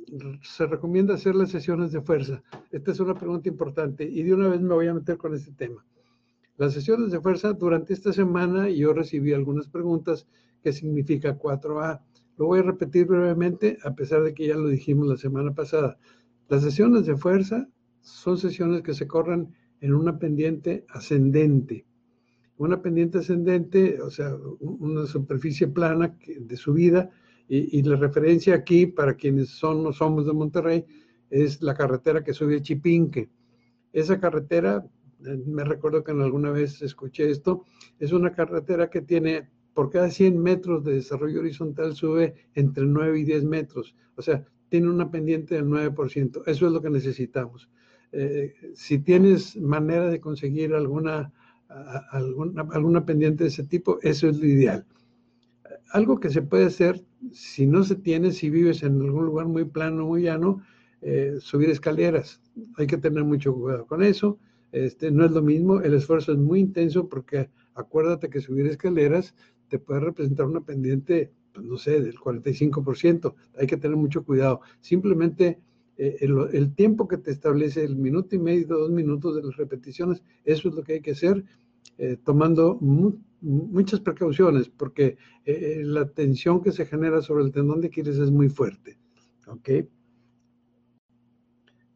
se 0.42 0.66
recomienda 0.66 1.14
hacer 1.14 1.34
las 1.34 1.50
sesiones 1.50 1.92
de 1.92 2.00
fuerza? 2.00 2.42
Esta 2.70 2.92
es 2.92 3.00
una 3.00 3.14
pregunta 3.14 3.48
importante 3.48 4.04
y 4.04 4.22
de 4.22 4.34
una 4.34 4.48
vez 4.48 4.60
me 4.60 4.74
voy 4.74 4.86
a 4.86 4.94
meter 4.94 5.16
con 5.16 5.34
este 5.34 5.52
tema. 5.52 5.84
Las 6.56 6.74
sesiones 6.74 7.12
de 7.12 7.20
fuerza, 7.20 7.52
durante 7.52 7.92
esta 7.92 8.12
semana 8.12 8.68
yo 8.68 8.92
recibí 8.92 9.32
algunas 9.32 9.68
preguntas 9.68 10.26
¿qué 10.62 10.72
significa 10.72 11.38
4A. 11.38 12.00
Lo 12.36 12.46
voy 12.46 12.60
a 12.60 12.62
repetir 12.62 13.06
brevemente, 13.06 13.78
a 13.84 13.94
pesar 13.94 14.22
de 14.22 14.34
que 14.34 14.46
ya 14.46 14.56
lo 14.56 14.68
dijimos 14.68 15.08
la 15.08 15.16
semana 15.16 15.54
pasada. 15.54 15.98
Las 16.48 16.62
sesiones 16.62 17.06
de 17.06 17.16
fuerza 17.16 17.68
son 18.00 18.38
sesiones 18.38 18.82
que 18.82 18.94
se 18.94 19.06
corren 19.06 19.54
en 19.80 19.94
una 19.94 20.18
pendiente 20.18 20.84
ascendente. 20.88 21.84
Una 22.56 22.82
pendiente 22.82 23.18
ascendente, 23.18 24.00
o 24.00 24.10
sea, 24.10 24.34
una 24.60 25.06
superficie 25.06 25.68
plana 25.68 26.16
de 26.26 26.56
subida 26.56 27.10
y, 27.48 27.82
la 27.82 27.96
referencia 27.96 28.54
aquí, 28.54 28.86
para 28.86 29.14
quienes 29.14 29.48
son 29.50 29.86
o 29.86 29.92
somos 29.92 30.26
de 30.26 30.32
Monterrey, 30.32 30.84
es 31.30 31.62
la 31.62 31.74
carretera 31.74 32.22
que 32.22 32.34
sube 32.34 32.56
a 32.56 32.62
Chipinque. 32.62 33.30
Esa 33.92 34.20
carretera, 34.20 34.84
eh, 35.24 35.42
me 35.46 35.64
recuerdo 35.64 36.04
que 36.04 36.12
en 36.12 36.20
alguna 36.20 36.50
vez 36.50 36.82
escuché 36.82 37.30
esto, 37.30 37.64
es 37.98 38.12
una 38.12 38.32
carretera 38.34 38.90
que 38.90 39.00
tiene, 39.00 39.48
por 39.72 39.88
cada 39.88 40.10
100 40.10 40.38
metros 40.42 40.84
de 40.84 40.94
desarrollo 40.94 41.40
horizontal, 41.40 41.94
sube 41.94 42.34
entre 42.54 42.84
9 42.84 43.20
y 43.20 43.24
10 43.24 43.44
metros. 43.44 43.94
O 44.16 44.22
sea, 44.22 44.44
tiene 44.68 44.90
una 44.90 45.10
pendiente 45.10 45.54
del 45.54 45.66
9%. 45.66 46.42
Eso 46.46 46.66
es 46.66 46.72
lo 46.72 46.82
que 46.82 46.90
necesitamos. 46.90 47.70
Eh, 48.12 48.54
si 48.74 48.98
tienes 48.98 49.56
manera 49.56 50.08
de 50.08 50.20
conseguir 50.20 50.74
alguna, 50.74 51.32
alguna, 52.10 52.66
alguna 52.72 53.04
pendiente 53.04 53.44
de 53.44 53.50
ese 53.50 53.64
tipo, 53.64 53.98
eso 54.02 54.28
es 54.28 54.38
lo 54.38 54.46
ideal 54.46 54.86
algo 55.90 56.20
que 56.20 56.30
se 56.30 56.42
puede 56.42 56.66
hacer 56.66 57.04
si 57.32 57.66
no 57.66 57.82
se 57.82 57.96
tiene, 57.96 58.32
si 58.32 58.50
vives 58.50 58.82
en 58.82 59.00
algún 59.00 59.26
lugar 59.26 59.46
muy 59.46 59.64
plano, 59.64 60.06
muy 60.06 60.22
llano, 60.22 60.62
eh, 61.00 61.36
subir 61.40 61.70
escaleras. 61.70 62.40
Hay 62.76 62.86
que 62.86 62.98
tener 62.98 63.24
mucho 63.24 63.54
cuidado 63.54 63.86
con 63.86 64.02
eso. 64.02 64.38
Este, 64.72 65.10
no 65.10 65.24
es 65.24 65.30
lo 65.32 65.42
mismo, 65.42 65.80
el 65.80 65.94
esfuerzo 65.94 66.32
es 66.32 66.38
muy 66.38 66.60
intenso 66.60 67.08
porque 67.08 67.48
acuérdate 67.74 68.28
que 68.28 68.40
subir 68.40 68.66
escaleras 68.66 69.34
te 69.68 69.78
puede 69.78 70.00
representar 70.00 70.46
una 70.46 70.60
pendiente, 70.60 71.32
pues, 71.52 71.64
no 71.66 71.78
sé, 71.78 72.00
del 72.00 72.18
45%. 72.18 73.34
Hay 73.58 73.66
que 73.66 73.76
tener 73.76 73.96
mucho 73.96 74.24
cuidado. 74.24 74.60
Simplemente 74.80 75.58
eh, 75.98 76.16
el, 76.20 76.74
tiempo 76.76 77.08
que 77.08 77.18
te 77.18 77.32
establece, 77.32 77.82
el 77.82 77.96
minuto 77.96 78.36
y 78.36 78.38
medio, 78.38 78.68
dos 78.68 78.90
minutos 78.90 79.34
de 79.34 79.42
las 79.42 79.56
repeticiones, 79.56 80.22
eso 80.44 80.68
es 80.68 80.74
lo 80.74 80.84
que 80.84 80.94
hay 80.94 81.00
que 81.00 81.10
hacer, 81.10 81.44
eh, 81.98 82.16
tomando 82.24 82.78
muchas 83.40 83.98
precauciones, 83.98 84.68
porque 84.68 85.16
eh, 85.44 85.82
la 85.84 86.08
tensión 86.08 86.62
que 86.62 86.70
se 86.70 86.86
genera 86.86 87.20
sobre 87.20 87.44
el 87.44 87.50
tendón 87.50 87.80
de 87.80 87.88
Aquiles 87.88 88.16
es 88.16 88.30
muy 88.30 88.48
fuerte. 88.48 88.96
¿Ok? 89.48 89.70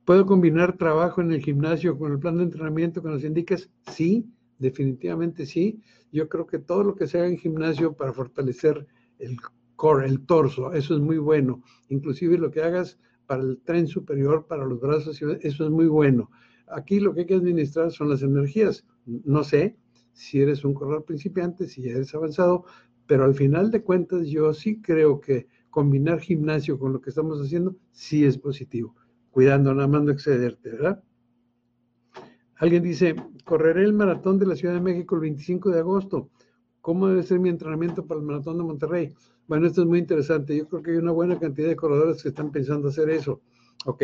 ¿Puedo 0.05 0.27
combinar 0.27 0.77
trabajo 0.77 1.21
en 1.21 1.31
el 1.31 1.41
gimnasio 1.41 1.97
con 1.97 2.11
el 2.11 2.19
plan 2.19 2.39
de 2.39 2.43
entrenamiento 2.43 3.03
que 3.03 3.09
nos 3.09 3.23
indicas? 3.23 3.71
Sí, 3.87 4.27
definitivamente 4.59 5.47
sí. 5.47 5.81
Yo 6.11 6.29
creo 6.29 6.49
que 6.49 6.59
todo 6.59 6.83
lo 6.83 6.97
que 6.97 7.07
se 7.07 7.19
haga 7.19 7.29
en 7.29 7.39
gimnasio 7.39 7.93
para 7.93 8.13
fortalecer 8.13 8.85
el 9.21 9.37
core, 9.77 10.09
el 10.09 10.27
torso, 10.27 10.73
eso 10.73 10.95
es 10.97 11.01
muy 11.01 11.19
bueno. 11.19 11.63
Inclusive 11.89 12.37
lo 12.37 12.51
que 12.51 12.63
hagas 12.63 12.99
para 13.33 13.45
el 13.45 13.63
tren 13.65 13.87
superior, 13.87 14.47
para 14.47 14.67
los 14.67 14.79
brazos, 14.79 15.23
eso 15.23 15.65
es 15.65 15.71
muy 15.71 15.87
bueno. 15.87 16.31
Aquí 16.67 17.01
lo 17.01 17.15
que 17.15 17.21
hay 17.21 17.27
que 17.27 17.37
administrar 17.37 17.91
son 17.91 18.11
las 18.11 18.23
energías. 18.23 18.85
No 19.07 19.43
sé 19.43 19.79
si 20.13 20.43
eres 20.43 20.67
un 20.67 20.75
corredor 20.75 21.07
principiante, 21.07 21.67
si 21.67 21.89
eres 21.89 22.15
avanzado, 22.15 22.67
pero 23.07 23.25
al 23.25 23.35
final 23.35 23.71
de 23.71 23.83
cuentas 23.83 24.29
yo 24.29 24.53
sí 24.53 24.83
creo 24.83 25.19
que 25.19 25.47
combinar 25.71 26.21
gimnasio 26.21 26.79
con 26.79 26.93
lo 26.93 27.01
que 27.01 27.09
estamos 27.09 27.41
haciendo 27.41 27.75
sí 27.91 28.27
es 28.27 28.37
positivo, 28.37 28.95
cuidando 29.31 29.75
nada 29.75 29.89
más 29.89 30.03
no 30.03 30.13
excederte, 30.13 30.69
¿verdad? 30.69 31.03
Alguien 32.57 32.83
dice, 32.83 33.17
correré 33.47 33.83
el 33.85 33.95
maratón 33.95 34.39
de 34.39 34.45
la 34.45 34.57
Ciudad 34.57 34.75
de 34.75 34.83
México 34.83 35.15
el 35.15 35.23
25 35.23 35.71
de 35.71 35.79
agosto. 35.79 36.29
¿Cómo 36.83 37.09
debe 37.09 37.23
ser 37.23 37.39
mi 37.39 37.49
entrenamiento 37.49 38.05
para 38.05 38.21
el 38.21 38.27
maratón 38.27 38.59
de 38.59 38.65
Monterrey? 38.65 39.15
Bueno, 39.47 39.69
esto 39.69 39.83
es 39.83 39.87
muy 39.87 40.01
interesante. 40.01 40.57
Yo 40.57 40.69
creo 40.69 40.83
que 40.83 40.91
hay 40.91 40.97
una 40.97 41.13
buena 41.13 41.39
cantidad 41.39 41.69
de 41.69 41.77
corredores 41.77 42.21
que 42.23 42.31
están 42.31 42.51
pensando 42.51 42.89
hacer 42.89 43.09
eso. 43.09 43.41
Ok. 43.87 44.03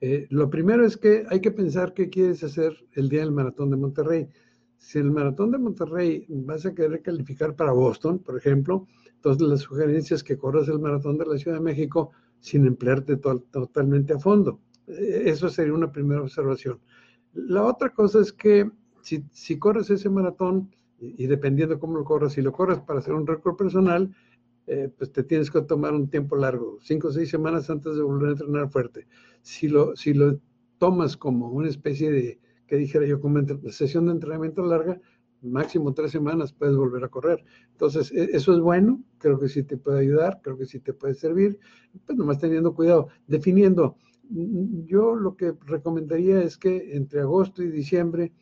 Eh, 0.00 0.28
lo 0.30 0.48
primero 0.48 0.86
es 0.86 0.96
que 0.96 1.26
hay 1.28 1.40
que 1.40 1.50
pensar 1.50 1.94
qué 1.94 2.08
quieres 2.08 2.44
hacer 2.44 2.76
el 2.92 3.08
día 3.08 3.20
del 3.20 3.32
maratón 3.32 3.70
de 3.70 3.76
Monterrey. 3.76 4.28
Si 4.76 5.00
el 5.00 5.10
maratón 5.10 5.50
de 5.50 5.58
Monterrey 5.58 6.26
vas 6.28 6.64
a 6.64 6.72
querer 6.72 7.02
calificar 7.02 7.56
para 7.56 7.72
Boston, 7.72 8.20
por 8.20 8.38
ejemplo, 8.38 8.86
entonces 9.16 9.48
la 9.48 9.56
sugerencia 9.56 10.14
es 10.14 10.22
que 10.22 10.38
corras 10.38 10.68
el 10.68 10.78
maratón 10.78 11.18
de 11.18 11.26
la 11.26 11.36
Ciudad 11.38 11.56
de 11.56 11.64
México 11.64 12.12
sin 12.38 12.66
emplearte 12.66 13.16
totalmente 13.16 14.12
a 14.12 14.20
fondo. 14.20 14.60
Eh, 14.86 15.24
eso 15.26 15.48
sería 15.48 15.74
una 15.74 15.90
primera 15.90 16.22
observación. 16.22 16.78
La 17.34 17.64
otra 17.64 17.90
cosa 17.90 18.20
es 18.20 18.32
que 18.32 18.70
si 19.02 19.58
corres 19.58 19.90
ese 19.90 20.08
maratón, 20.08 20.70
y, 21.00 21.26
dependiendo 21.26 21.78
cómo 21.78 21.96
lo 21.98 22.04
corras, 22.04 22.32
si 22.32 22.42
lo 22.42 22.52
corres 22.52 22.80
para 22.80 22.98
hacer 22.98 23.14
un 23.14 23.26
récord 23.26 23.56
personal, 23.56 24.14
eh, 24.66 24.90
pues 24.96 25.12
te 25.12 25.22
tienes 25.22 25.50
que 25.50 25.62
tomar 25.62 25.94
un 25.94 26.10
tiempo 26.10 26.36
largo, 26.36 26.78
cinco 26.82 27.08
o 27.08 27.12
seis 27.12 27.30
semanas 27.30 27.70
antes 27.70 27.96
de 27.96 28.02
volver 28.02 28.28
a 28.28 28.32
entrenar 28.32 28.68
fuerte. 28.70 29.06
Si 29.42 29.68
lo, 29.68 29.96
si 29.96 30.12
lo 30.12 30.40
tomas 30.78 31.16
como 31.16 31.50
una 31.50 31.68
especie 31.68 32.10
de, 32.10 32.40
que 32.66 32.76
dijera 32.76 33.06
yo, 33.06 33.20
como 33.20 33.40
sesión 33.70 34.06
de 34.06 34.12
entrenamiento 34.12 34.64
larga, 34.64 35.00
máximo 35.42 35.94
tres 35.94 36.10
semanas 36.10 36.52
puedes 36.52 36.76
volver 36.76 37.04
a 37.04 37.08
correr. 37.08 37.44
Entonces, 37.72 38.12
e, 38.12 38.30
eso 38.32 38.52
es 38.52 38.60
bueno, 38.60 39.02
creo 39.18 39.38
que 39.38 39.48
sí 39.48 39.62
te 39.62 39.76
puede 39.76 40.00
ayudar, 40.00 40.40
creo 40.42 40.58
que 40.58 40.66
sí 40.66 40.80
te 40.80 40.92
puede 40.92 41.14
servir, 41.14 41.58
pues 42.06 42.18
nomás 42.18 42.38
teniendo 42.38 42.74
cuidado, 42.74 43.08
definiendo. 43.26 43.96
Yo 44.30 45.14
lo 45.14 45.36
que 45.36 45.54
recomendaría 45.64 46.42
es 46.42 46.58
que 46.58 46.94
entre 46.94 47.20
agosto 47.20 47.62
y 47.62 47.70
diciembre, 47.70 48.32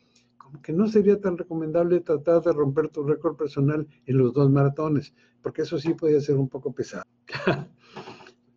que 0.61 0.73
no 0.73 0.87
sería 0.87 1.19
tan 1.19 1.37
recomendable 1.37 2.01
tratar 2.01 2.41
de 2.41 2.53
romper 2.53 2.89
tu 2.89 3.03
récord 3.03 3.35
personal 3.35 3.87
en 4.05 4.17
los 4.17 4.33
dos 4.33 4.49
maratones, 4.49 5.13
porque 5.41 5.63
eso 5.63 5.77
sí 5.77 5.93
podría 5.93 6.21
ser 6.21 6.37
un 6.37 6.49
poco 6.49 6.73
pesado. 6.73 7.03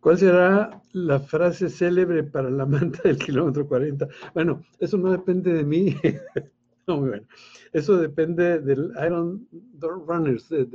¿Cuál 0.01 0.17
será 0.17 0.83
la 0.93 1.21
frase 1.21 1.69
célebre 1.69 2.25
para 2.25 2.51
la 2.51 2.65
manta 2.65 3.01
del 3.05 3.19
kilómetro 3.19 3.67
40? 3.67 4.09
Bueno, 4.33 4.65
eso 4.79 4.97
no 4.97 5.13
depende 5.13 5.53
de 5.53 5.65
mí. 5.65 5.95
no, 6.87 7.01
bueno. 7.01 7.27
Eso 7.73 7.99
depende 7.99 8.61
del 8.61 8.93
Iron 9.07 9.47
Runners, 9.79 10.49
de, 10.49 10.67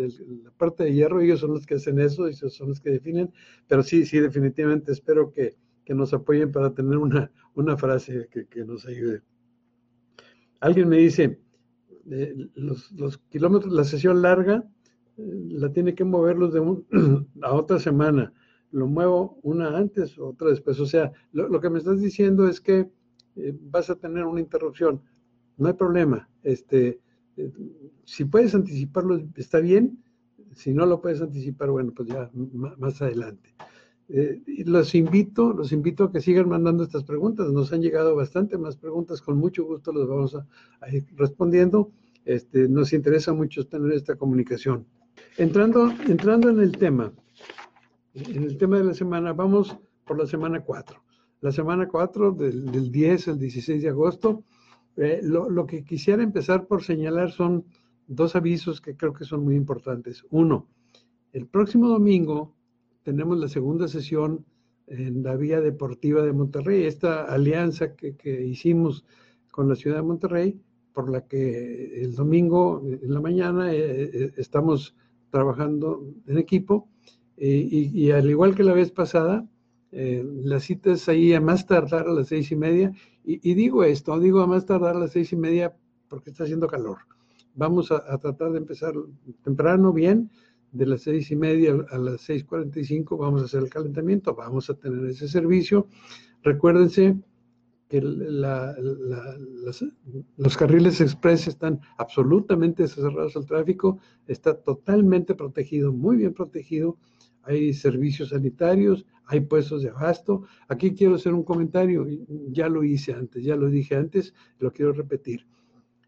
la 0.44 0.52
parte 0.52 0.84
de 0.84 0.94
hierro. 0.94 1.22
Ellos 1.22 1.40
son 1.40 1.54
los 1.54 1.66
que 1.66 1.76
hacen 1.76 2.00
eso, 2.00 2.28
ellos 2.28 2.54
son 2.54 2.70
los 2.70 2.80
que 2.80 2.92
definen. 2.92 3.34
Pero 3.68 3.82
sí, 3.82 4.06
sí, 4.06 4.20
definitivamente 4.20 4.92
espero 4.92 5.32
que, 5.32 5.56
nos 5.88 6.14
apoyen 6.14 6.52
para 6.52 6.74
tener 6.74 6.98
una, 6.98 7.32
una 7.54 7.78
frase 7.78 8.28
que, 8.32 8.46
que 8.48 8.64
nos 8.64 8.86
ayude. 8.86 9.22
Alguien 10.66 10.90
me 10.90 10.98
dice, 10.98 11.40
eh, 12.10 12.50
los, 12.56 13.20
kilómetros, 13.30 13.72
la 13.72 13.84
sesión 13.84 14.24
larga, 14.24 14.68
eh, 15.16 15.46
la 15.50 15.72
tiene 15.72 15.94
que 15.94 16.04
moverlos 16.04 16.54
de 16.54 16.60
a 17.44 17.54
otra 17.54 17.78
semana. 17.78 18.34
Lo 18.72 18.88
muevo 18.88 19.38
una 19.44 19.78
antes, 19.78 20.18
otra 20.18 20.50
después. 20.50 20.80
O 20.80 20.88
sea, 20.88 21.12
lo, 21.34 21.62
que 21.62 21.70
me 21.70 21.78
estás 21.78 22.02
diciendo 22.02 22.48
es 22.48 22.60
que 22.60 22.90
eh, 23.36 23.56
vas 23.62 23.92
a 23.92 23.96
tener 23.96 24.24
una 24.26 24.42
interrupción. 24.42 25.04
No 25.58 25.68
hay 25.68 25.74
problema. 25.74 26.28
Este, 26.42 27.00
si 28.04 28.26
puedes 28.26 28.56
anticiparlo, 28.56 29.22
está 29.36 29.60
bien. 29.60 30.04
Si 30.56 30.74
no 30.74 30.88
lo 30.88 31.00
puedes 31.00 31.22
anticipar, 31.22 31.70
bueno, 31.70 31.94
pues 31.96 32.10
ya 32.10 32.32
más 32.34 33.04
adelante. 33.04 33.54
Eh, 34.08 34.44
los 34.66 34.94
invito, 34.94 35.52
los 35.54 35.72
invito 35.72 36.04
a 36.04 36.12
que 36.12 36.22
sigan 36.22 36.48
mandando 36.48 36.84
estas 36.84 37.04
preguntas. 37.04 37.52
Nos 37.52 37.74
han 37.74 37.82
llegado 37.82 38.16
bastante 38.16 38.58
más 38.58 38.78
preguntas, 38.78 39.22
con 39.22 39.38
mucho 39.38 39.66
gusto 39.66 39.92
los 39.92 40.08
vamos 40.08 40.36
a, 40.36 40.46
ir 40.92 41.06
respondiendo. 41.16 41.92
Este, 42.24 42.68
nos 42.68 42.94
interesa 42.94 43.34
mucho 43.34 43.68
tener 43.68 43.92
esta 43.94 44.16
comunicación. 44.16 44.86
Entrando, 45.38 45.92
entrando 46.08 46.50
en 46.50 46.60
el 46.60 46.78
tema, 46.78 47.14
en 48.14 48.44
el 48.44 48.58
tema 48.58 48.78
de 48.78 48.86
la 48.86 48.94
semana, 48.94 49.34
vamos 49.34 49.78
por 50.06 50.18
la 50.18 50.26
semana 50.26 50.62
4. 50.62 51.02
La 51.42 51.52
semana 51.52 51.88
4 51.88 52.32
del, 52.32 52.92
10 52.92 53.28
al 53.28 53.40
16 53.40 53.84
de 53.84 53.90
agosto. 53.90 54.44
Eh, 54.98 55.20
lo, 55.24 55.50
lo 55.50 55.66
que 55.66 55.84
quisiera 55.84 56.24
empezar 56.24 56.68
por 56.68 56.84
señalar 56.84 57.32
son 57.32 57.66
dos 58.08 58.36
avisos 58.36 58.82
que 58.82 58.96
creo 58.96 59.14
que 59.14 59.26
son 59.26 59.44
muy 59.44 59.56
importantes. 59.56 60.24
Uno, 60.30 60.68
el 61.34 61.48
próximo 61.48 61.90
domingo 61.90 62.56
tenemos 63.06 63.38
la 63.38 63.48
segunda 63.48 63.88
sesión 63.88 64.44
en 64.88 65.24
la 65.24 65.36
Vía 65.36 65.62
Deportiva 65.62 66.24
de 66.24 66.34
Monterrey, 66.34 66.86
esta 66.86 67.24
alianza 67.24 67.96
que, 67.96 68.46
hicimos 68.46 69.06
con 69.52 69.70
la 69.70 69.76
ciudad 69.76 69.98
de 69.98 70.04
Monterrey, 70.04 70.60
por 70.92 71.10
la 71.10 71.22
que 71.22 72.02
el 72.02 72.16
domingo 72.16 72.82
en 72.84 73.14
la 73.14 73.22
mañana 73.22 73.72
eh, 73.72 74.10
eh, 74.12 74.34
estamos 74.38 74.96
trabajando 75.30 76.04
en 76.26 76.38
equipo 76.38 76.90
y, 77.38 78.10
al 78.12 78.30
igual 78.30 78.56
que 78.56 78.64
la 78.64 78.74
vez 78.74 78.92
pasada, 78.92 79.48
eh, 79.92 80.26
la 80.44 80.60
cita 80.60 80.94
es 80.94 81.08
ahí 81.08 81.34
a 81.34 81.42
más 81.42 81.68
tardar 81.68 82.08
a 82.08 82.14
las 82.14 82.30
seis 82.30 82.52
y 82.52 82.56
media 82.56 82.92
y, 83.24 83.54
digo 83.54 83.84
esto, 83.84 84.20
digo 84.20 84.42
a 84.42 84.48
más 84.48 84.66
tardar 84.66 84.96
a 84.96 85.00
las 85.00 85.12
seis 85.12 85.32
y 85.32 85.36
media 85.36 85.76
porque 86.08 86.32
está 86.32 86.44
haciendo 86.44 86.68
calor. 86.68 87.00
Vamos 87.54 87.92
a 87.92 88.18
tratar 88.18 88.52
de 88.52 88.58
empezar 88.58 88.94
temprano, 89.44 89.94
bien, 89.94 90.30
de 90.76 90.86
las 90.86 91.02
seis 91.02 91.32
y 91.32 91.36
media 91.36 91.76
a 91.90 91.98
las 91.98 92.22
seis 92.22 92.44
cuarenta 92.44 92.80
y 92.80 92.84
cinco 92.84 93.18
vamos 93.18 93.42
a 93.42 93.46
hacer 93.46 93.64
el 93.64 93.70
calentamiento, 93.70 94.36
vamos 94.36 94.70
a 94.70 94.74
tener 94.74 95.06
ese 95.06 95.28
servicio. 95.28 95.88
Recuérdense 96.44 97.18
que 97.88 98.02
los 100.38 100.58
carriles 100.58 101.02
express 101.02 101.48
están 101.48 101.80
absolutamente 101.98 102.88
cerrados 102.88 103.36
al 103.38 103.46
tráfico, 103.46 104.00
está 104.28 104.56
totalmente 104.56 105.34
protegido, 105.36 105.94
muy 105.94 106.18
bien 106.18 106.34
protegido. 106.34 106.98
Hay 107.44 107.74
servicios 107.74 108.30
sanitarios, 108.30 109.06
hay 109.28 109.42
puestos 109.42 109.84
de 109.84 109.90
abasto. 109.90 110.44
Aquí 110.68 110.96
quiero 110.96 111.16
hacer 111.16 111.34
un 111.34 111.44
comentario, 111.44 112.06
ya 112.50 112.68
lo 112.68 112.84
hice 112.84 113.14
antes, 113.14 113.44
ya 113.44 113.56
lo 113.56 113.70
dije 113.70 113.96
antes, 113.96 114.34
lo 114.60 114.72
quiero 114.72 114.94
repetir. 114.94 115.46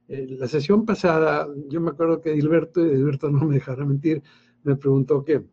Eh, 0.08 0.26
la 0.40 0.48
sesión 0.48 0.86
pasada, 0.86 1.48
yo 1.70 1.80
me 1.80 1.92
acuerdo 1.92 2.22
que 2.22 2.34
Gilberto, 2.34 2.80
y 2.82 2.98
no 3.32 3.46
me 3.46 3.56
dejará 3.56 3.86
mentir, 3.86 4.24
me 4.68 4.76
preguntó 4.76 5.24
que, 5.24 5.46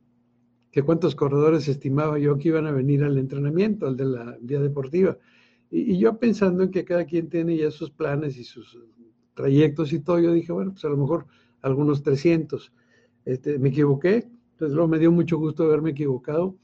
que 0.72 0.82
cuántos 0.82 1.14
corredores 1.14 1.68
estimaba 1.68 2.18
yo 2.18 2.36
que 2.36 2.48
iban 2.48 2.66
a 2.66 2.72
venir 2.72 3.04
al 3.04 3.16
entrenamiento, 3.16 3.86
al 3.86 3.96
de 3.96 4.06
la 4.06 4.36
vía 4.40 4.60
deportiva. 4.60 5.16
Y, 5.70 5.98
yo 5.98 6.18
pensando 6.18 6.64
en 6.64 6.72
que 6.72 6.84
cada 6.84 7.04
quien 7.04 7.28
tiene 7.28 7.56
ya 7.56 7.70
sus 7.70 7.92
planes 7.92 8.36
y 8.36 8.42
sus 8.42 8.76
trayectos 9.34 9.92
y 9.92 10.00
todo, 10.00 10.18
yo 10.18 10.32
dije, 10.32 10.52
bueno, 10.52 10.72
pues 10.72 10.84
a 10.84 10.88
lo 10.88 10.96
mejor 10.96 11.26
algunos 11.62 12.02
300. 12.02 12.72
Este, 13.24 13.58
me 13.60 13.68
equivoqué, 13.68 14.28
entonces 14.52 14.74
luego 14.74 14.88
me 14.88 14.98
dio 14.98 15.12
mucho 15.12 15.38
gusto 15.38 15.62
haberme 15.62 15.90
equivocado, 15.90 16.56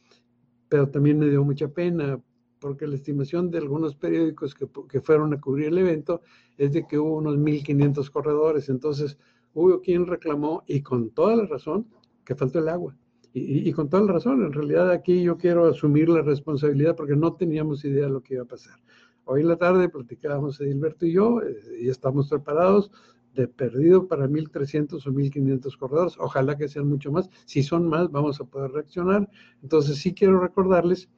pero 0.68 0.88
también 0.88 1.20
me 1.20 1.28
dio 1.28 1.44
mucha 1.44 1.68
pena, 1.68 2.20
porque 2.58 2.88
la 2.88 2.96
estimación 2.96 3.48
de 3.50 3.58
algunos 3.58 3.94
periódicos 3.94 4.54
que, 4.54 4.66
que 4.88 5.00
fueron 5.00 5.32
a 5.34 5.40
cubrir 5.40 5.68
el 5.68 5.78
evento 5.78 6.20
es 6.58 6.72
de 6.72 6.84
que 6.84 6.98
hubo 6.98 7.16
unos 7.16 7.38
1.500 7.38 8.10
corredores, 8.10 8.68
entonces 8.68 9.18
hubo 9.54 9.80
quien 9.80 10.06
reclamó, 10.06 10.64
y 10.66 10.82
con 10.82 11.10
toda 11.10 11.36
la 11.36 11.46
razón, 11.46 11.86
que 12.30 12.36
faltó 12.36 12.60
el 12.60 12.68
agua. 12.68 12.96
Y, 13.32 13.72
con 13.72 13.88
toda 13.88 14.04
la 14.04 14.12
razón, 14.12 14.44
en 14.44 14.52
realidad 14.52 14.88
aquí 14.92 15.20
yo 15.24 15.36
quiero 15.36 15.66
asumir 15.66 16.08
la 16.08 16.22
responsabilidad 16.22 16.94
porque 16.94 17.16
no 17.16 17.32
teníamos 17.34 17.84
idea 17.84 18.04
de 18.04 18.12
lo 18.12 18.22
que 18.22 18.34
iba 18.34 18.44
a 18.44 18.46
pasar. 18.46 18.78
Hoy 19.24 19.40
en 19.40 19.48
la 19.48 19.56
tarde 19.56 19.88
platicábamos 19.88 20.60
Edilberto 20.60 21.06
y 21.06 21.12
yo 21.14 21.42
eh, 21.42 21.56
y 21.80 21.88
estamos 21.88 22.28
preparados 22.28 22.92
de 23.34 23.48
perdido 23.48 24.06
para 24.06 24.28
1.300 24.28 25.04
o 25.04 25.10
1.500 25.10 25.76
corredores. 25.76 26.14
Ojalá 26.20 26.56
que 26.56 26.68
sean 26.68 26.86
mucho 26.86 27.10
más. 27.10 27.28
Si 27.46 27.64
son 27.64 27.88
más, 27.88 28.12
vamos 28.12 28.40
a 28.40 28.44
poder 28.44 28.70
reaccionar. 28.70 29.28
Entonces 29.60 29.98
sí 29.98 30.14
quiero 30.14 30.38
recordarles 30.38 31.08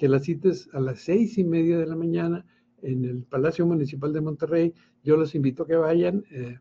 que 0.00 0.08
la 0.08 0.18
cites 0.18 0.68
a 0.72 0.80
las 0.80 0.98
seis 0.98 1.38
y 1.38 1.44
media 1.44 1.78
de 1.78 1.86
la 1.86 1.94
mañana 1.94 2.44
en 2.82 3.04
el 3.04 3.22
Palacio 3.22 3.64
Municipal 3.66 4.12
de 4.12 4.20
Monterrey. 4.20 4.74
Yo 5.04 5.16
los 5.16 5.36
invito 5.36 5.62
a 5.62 5.66
que 5.68 5.76
vayan. 5.76 6.24
Eh, 6.32 6.58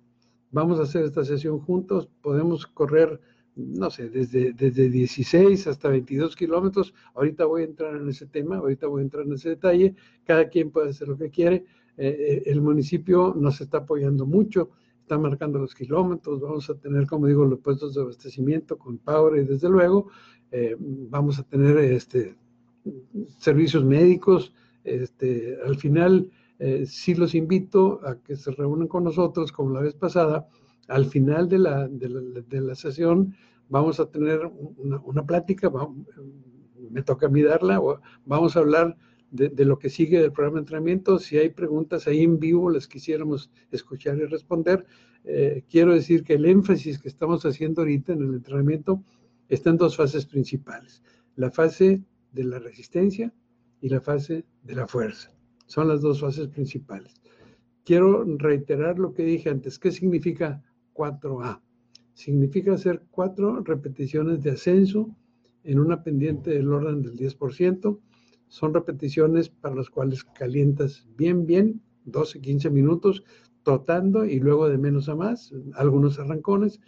vamos 0.51 0.79
a 0.79 0.83
hacer 0.83 1.05
esta 1.05 1.23
sesión 1.23 1.59
juntos. 1.59 2.07
Podemos 2.21 2.67
correr, 2.67 3.19
no 3.55 3.89
sé, 3.89 4.09
desde, 4.09 4.53
desde 4.53 4.89
16 4.89 5.67
hasta 5.67 5.89
22 5.89 6.35
kilómetros. 6.35 6.93
Ahorita 7.13 7.45
voy 7.45 7.61
a 7.61 7.65
entrar 7.65 7.95
en 7.95 8.09
ese 8.09 8.27
tema, 8.27 8.57
ahorita 8.57 8.87
voy 8.87 9.01
a 9.01 9.03
entrar 9.03 9.25
en 9.25 9.33
ese 9.33 9.49
detalle. 9.49 9.95
Cada 10.23 10.49
quien 10.49 10.71
puede 10.71 10.89
hacer 10.89 11.07
lo 11.07 11.17
que 11.17 11.29
quiere. 11.29 11.65
Eh, 11.97 12.07
eh, 12.07 12.43
el 12.47 12.61
municipio 12.61 13.33
nos 13.37 13.61
está 13.61 13.79
apoyando 13.79 14.25
mucho 14.25 14.71
está 15.01 15.19
marcando 15.19 15.59
los 15.59 15.75
kilómetros, 15.75 16.41
vamos 16.41 16.67
a 16.71 16.73
tener, 16.79 17.05
como 17.05 17.27
digo, 17.27 17.45
los 17.45 17.59
puestos 17.59 17.93
de 17.93 18.01
abastecimiento 18.01 18.75
con 18.75 18.97
Power 18.97 19.39
y 19.39 19.45
desde 19.45 19.69
luego 19.69 20.07
vamos 21.11 21.37
a 21.37 21.43
tener 21.43 21.77
este, 21.77 22.35
servicios 23.37 23.83
médicos, 23.83 24.53
este, 24.83 25.57
al 25.65 25.77
final, 25.77 26.31
eh, 26.59 26.85
sí 26.85 27.15
los 27.15 27.35
invito 27.35 27.99
a 28.05 28.15
que 28.15 28.35
se 28.35 28.51
reúnan 28.51 28.87
con 28.87 29.03
nosotros, 29.03 29.51
como 29.51 29.71
la 29.71 29.81
vez 29.81 29.95
pasada. 29.95 30.47
Al 30.87 31.05
final 31.05 31.49
de 31.49 31.59
la, 31.59 31.87
de 31.87 32.61
la, 32.61 32.75
sesión 32.75 33.35
vamos 33.69 33.99
a 33.99 34.09
tener 34.09 34.39
una, 34.77 35.25
plática, 35.25 35.71
me 36.91 37.01
toca 37.01 37.25
a 37.25 37.29
mí 37.29 37.41
darla, 37.41 37.81
vamos 38.25 38.55
a 38.55 38.59
hablar 38.59 38.95
de, 39.31 39.65
lo 39.65 39.79
que 39.79 39.89
sigue 39.89 40.21
del 40.21 40.31
programa 40.31 40.55
de 40.55 40.61
entrenamiento. 40.61 41.19
Si 41.19 41.37
hay 41.37 41.49
preguntas 41.49 42.07
ahí 42.07 42.23
en 42.23 42.39
vivo, 42.39 42.69
las 42.69 42.87
quisiéramos 42.87 43.51
escuchar 43.71 44.17
y 44.17 44.25
responder. 44.25 44.85
Eh, 45.23 45.63
quiero 45.69 45.93
decir 45.93 46.23
que 46.23 46.33
el 46.33 46.45
énfasis 46.45 46.99
que 46.99 47.07
estamos 47.07 47.45
haciendo 47.45 47.81
ahorita 47.81 48.13
en 48.13 48.21
el 48.21 48.35
entrenamiento 48.35 49.03
está 49.49 49.71
en 49.71 49.77
dos 49.77 49.97
fases 49.97 50.25
principales. 50.25 51.01
La 51.35 51.51
fase 51.51 52.03
de 52.31 52.43
la 52.43 52.59
resistencia 52.59 53.33
y 53.81 53.89
la 53.89 54.01
fase 54.01 54.45
de 54.63 54.75
la 54.75 54.87
fuerza. 54.87 55.31
Son 55.65 55.87
las 55.87 56.01
dos 56.01 56.21
fases 56.21 56.47
principales. 56.47 57.13
Quiero 57.83 58.23
reiterar 58.37 58.99
lo 58.99 59.13
que 59.13 59.23
dije 59.23 59.49
antes. 59.49 59.79
¿Qué 59.79 59.91
significa 59.91 60.63
4A? 60.95 61.61
Significa 62.13 62.73
hacer 62.73 63.03
cuatro 63.11 63.61
repeticiones 63.61 64.41
de 64.41 64.51
ascenso 64.51 65.15
en 65.63 65.79
una 65.79 66.01
pendiente 66.01 66.51
del 66.51 66.71
orden 66.71 67.01
del 67.01 67.17
10%. 67.17 67.99
Son 68.47 68.73
repeticiones 68.73 69.49
para 69.49 69.75
las 69.75 69.89
cuales 69.89 70.23
calientas 70.23 71.05
bien, 71.17 71.45
bien, 71.45 71.81
12, 72.05 72.39
15 72.39 72.69
minutos, 72.69 73.23
trotando 73.63 74.25
y 74.25 74.39
luego 74.39 74.69
de 74.69 74.77
menos 74.77 75.09
a 75.09 75.15
más, 75.15 75.53
algunos 75.73 76.19
arrancones. 76.19 76.79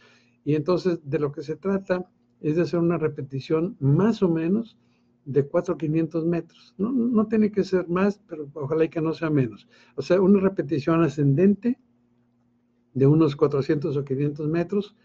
Y 0.46 0.56
entonces 0.56 1.00
de 1.04 1.20
lo 1.20 1.32
que 1.32 1.42
se 1.42 1.58
trata 1.58 2.10
es 2.40 2.56
de 2.56 2.62
hacer 2.62 2.80
una 2.80 2.98
repetición 2.98 3.76
más 3.80 4.24
o 4.24 4.30
menos 4.30 4.78
de 5.26 5.46
4,500 5.46 6.26
metros. 6.26 6.74
No, 6.78 6.92
no 6.94 7.28
tiene 7.28 7.52
que 7.52 7.66
ser 7.66 7.90
más, 7.90 8.22
pero 8.28 8.50
ojalá 8.54 8.86
y 8.86 8.90
que 8.90 9.02
no 9.02 9.14
sea 9.14 9.30
menos. 9.30 9.68
O 9.96 10.02
sea, 10.02 10.22
una 10.22 10.40
repetición 10.40 11.04
ascendente 11.04 11.78
de 12.98 13.06
unos 13.06 13.36
400 13.36 13.96
o 13.96 14.04
500 14.04 14.48
metros 14.50 14.96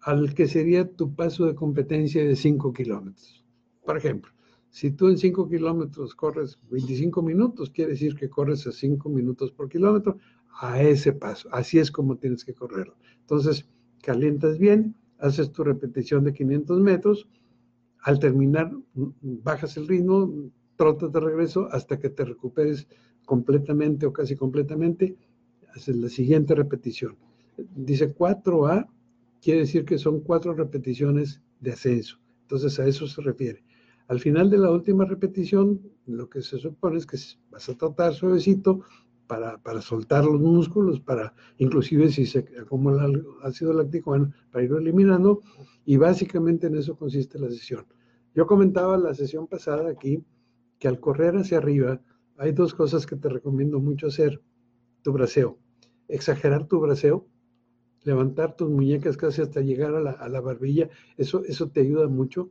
al 0.00 0.34
que 0.34 0.48
sería 0.48 0.90
tu 0.90 1.14
paso 1.14 1.44
de 1.44 1.54
competencia 1.54 2.24
de 2.24 2.34
5 2.34 2.72
kilómetros. 2.72 3.44
Por 3.84 3.98
ejemplo, 3.98 4.32
si 4.70 4.92
tú 4.92 5.08
en 5.08 5.18
5 5.18 5.46
kilómetros 5.46 6.14
corres 6.14 6.58
25 6.70 7.20
minutos, 7.20 7.68
quiere 7.68 7.92
decir 7.92 8.14
que 8.14 8.30
corres 8.30 8.66
a 8.66 8.72
5 8.72 9.10
minutos 9.10 9.52
por 9.52 9.68
kilómetro 9.68 10.16
a 10.60 10.80
ese 10.80 11.12
paso. 11.12 11.50
Así 11.52 11.78
es 11.78 11.90
como 11.90 12.16
tienes 12.16 12.46
que 12.46 12.54
correrlo. 12.54 12.96
Entonces, 13.20 13.68
calientas 14.02 14.58
bien, 14.58 14.96
haces 15.18 15.52
tu 15.52 15.64
repetición 15.64 16.24
de 16.24 16.32
500 16.32 16.80
metros, 16.80 17.28
al 18.04 18.18
terminar, 18.18 18.72
bajas 18.94 19.76
el 19.76 19.86
ritmo, 19.86 20.50
trotas 20.76 21.12
de 21.12 21.20
regreso 21.20 21.68
hasta 21.72 21.98
que 21.98 22.08
te 22.08 22.24
recuperes 22.24 22.88
completamente 23.26 24.06
o 24.06 24.14
casi 24.14 24.34
completamente, 24.34 25.14
haces 25.78 25.96
la 25.96 26.08
siguiente 26.08 26.54
repetición. 26.54 27.16
Dice 27.74 28.14
4A, 28.14 28.88
quiere 29.40 29.60
decir 29.60 29.84
que 29.84 29.98
son 29.98 30.20
cuatro 30.20 30.54
repeticiones 30.54 31.40
de 31.60 31.72
ascenso. 31.72 32.18
Entonces 32.42 32.78
a 32.78 32.86
eso 32.86 33.06
se 33.06 33.22
refiere. 33.22 33.64
Al 34.08 34.20
final 34.20 34.48
de 34.48 34.58
la 34.58 34.70
última 34.70 35.04
repetición, 35.04 35.80
lo 36.06 36.28
que 36.28 36.40
se 36.40 36.58
supone 36.58 36.98
es 36.98 37.06
que 37.06 37.18
vas 37.50 37.68
a 37.68 37.76
tratar 37.76 38.14
suavecito 38.14 38.82
para, 39.26 39.58
para 39.58 39.82
soltar 39.82 40.24
los 40.24 40.40
músculos, 40.40 41.00
para 41.00 41.34
inclusive 41.58 42.10
si 42.10 42.24
se 42.24 42.46
acumula 42.60 43.10
ácido 43.42 43.74
láctico, 43.74 44.10
bueno, 44.10 44.32
para 44.50 44.64
irlo 44.64 44.78
eliminando, 44.78 45.42
y 45.84 45.98
básicamente 45.98 46.68
en 46.68 46.76
eso 46.76 46.96
consiste 46.96 47.38
la 47.38 47.50
sesión. 47.50 47.86
Yo 48.34 48.46
comentaba 48.46 48.96
la 48.96 49.14
sesión 49.14 49.46
pasada 49.46 49.90
aquí 49.90 50.24
que 50.78 50.88
al 50.88 51.00
correr 51.00 51.36
hacia 51.36 51.58
arriba 51.58 52.00
hay 52.38 52.52
dos 52.52 52.72
cosas 52.72 53.04
que 53.04 53.16
te 53.16 53.28
recomiendo 53.28 53.80
mucho 53.80 54.06
hacer. 54.06 54.40
Tu 55.02 55.12
braceo, 55.12 55.58
exagerar 56.08 56.66
tu 56.66 56.80
braceo, 56.80 57.26
levantar 58.02 58.56
tus 58.56 58.70
muñecas 58.70 59.16
casi 59.16 59.42
hasta 59.42 59.60
llegar 59.60 59.94
a 59.94 60.28
la, 60.28 60.40
barbilla, 60.40 60.88
eso, 61.16 61.44
eso 61.44 61.68
te 61.68 61.80
ayuda 61.80 62.08
mucho. 62.08 62.50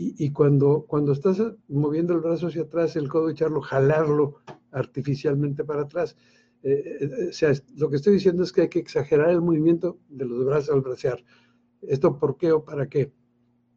Y, 0.00 0.30
cuando, 0.30 0.84
cuando 0.86 1.10
estás 1.10 1.42
moviendo 1.66 2.14
el 2.14 2.20
brazo 2.20 2.46
hacia 2.46 2.62
atrás, 2.62 2.94
el 2.94 3.08
codo 3.08 3.30
echarlo, 3.30 3.60
jalarlo 3.60 4.36
artificialmente 4.70 5.64
para 5.64 5.82
atrás. 5.82 6.16
Eh, 6.62 6.98
eh, 7.00 7.28
o 7.30 7.32
sea, 7.32 7.52
lo 7.76 7.90
que 7.90 7.96
estoy 7.96 8.12
diciendo 8.12 8.44
es 8.44 8.52
que 8.52 8.60
hay 8.60 8.68
que 8.68 8.78
exagerar 8.78 9.30
el 9.30 9.40
movimiento 9.40 9.98
de 10.08 10.24
los 10.24 10.44
brazos 10.44 10.72
al 10.72 10.82
bracear. 10.82 11.24
¿Esto 11.82 12.16
por 12.16 12.36
qué 12.36 12.52
o 12.52 12.64
para 12.64 12.88
qué? 12.88 13.12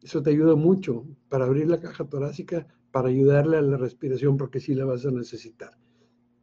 Eso 0.00 0.22
te 0.22 0.30
ayuda 0.30 0.54
mucho 0.54 1.04
para 1.28 1.46
abrir 1.46 1.68
la 1.68 1.80
caja 1.80 2.04
torácica, 2.04 2.68
para 2.92 3.08
ayudarle 3.08 3.56
a 3.56 3.62
la 3.62 3.76
respiración, 3.76 4.36
porque 4.36 4.60
sí 4.60 4.76
la 4.76 4.84
vas 4.84 5.04
a 5.04 5.10
necesitar. 5.10 5.76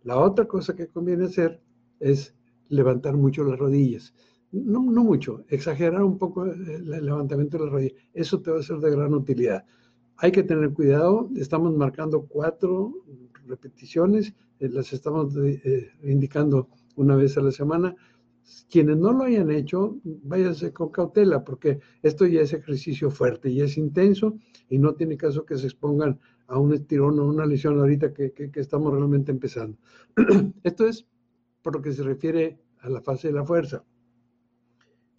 La 0.03 0.17
otra 0.17 0.45
cosa 0.45 0.75
que 0.75 0.87
conviene 0.87 1.25
hacer 1.25 1.61
es 2.01 2.35
levantar 2.69 3.17
mucho 3.17 3.43
las 3.43 3.59
rodillas. 3.59 4.13
No, 4.51 4.81
no 4.81 5.03
mucho, 5.03 5.43
exagerar 5.49 6.03
un 6.03 6.17
poco 6.17 6.45
el 6.45 6.89
levantamiento 6.89 7.57
de 7.57 7.63
las 7.65 7.73
rodillas. 7.73 7.93
Eso 8.13 8.41
te 8.41 8.51
va 8.51 8.59
a 8.59 8.63
ser 8.63 8.77
de 8.77 8.91
gran 8.91 9.13
utilidad. 9.13 9.65
Hay 10.17 10.31
que 10.31 10.43
tener 10.43 10.73
cuidado, 10.73 11.29
estamos 11.35 11.75
marcando 11.75 12.25
cuatro 12.25 12.93
repeticiones, 13.45 14.33
eh, 14.59 14.69
las 14.69 14.91
estamos 14.91 15.35
eh, 15.37 15.91
indicando 16.03 16.67
una 16.95 17.15
vez 17.15 17.37
a 17.37 17.41
la 17.41 17.51
semana. 17.51 17.95
Quienes 18.69 18.97
no 18.97 19.13
lo 19.13 19.25
hayan 19.25 19.51
hecho, 19.51 19.99
váyanse 20.03 20.73
con 20.73 20.89
cautela, 20.89 21.43
porque 21.43 21.79
esto 22.01 22.25
ya 22.25 22.41
es 22.41 22.51
ejercicio 22.51 23.11
fuerte, 23.11 23.49
y 23.51 23.61
es 23.61 23.77
intenso, 23.77 24.39
y 24.69 24.79
no 24.79 24.95
tiene 24.95 25.17
caso 25.17 25.45
que 25.45 25.57
se 25.57 25.67
expongan 25.67 26.19
a 26.47 26.57
un 26.57 26.73
estirón 26.73 27.19
o 27.19 27.25
una 27.25 27.45
lesión 27.45 27.79
ahorita 27.79 28.11
que, 28.11 28.31
que 28.33 28.59
estamos 28.59 28.91
realmente 28.91 29.31
empezando. 29.31 29.77
esto 30.63 30.87
es 30.87 31.05
por 31.61 31.75
lo 31.75 31.81
que 31.81 31.91
se 31.91 32.03
refiere 32.03 32.59
a 32.79 32.89
la 32.89 33.01
fase 33.01 33.27
de 33.27 33.33
la 33.33 33.45
fuerza. 33.45 33.83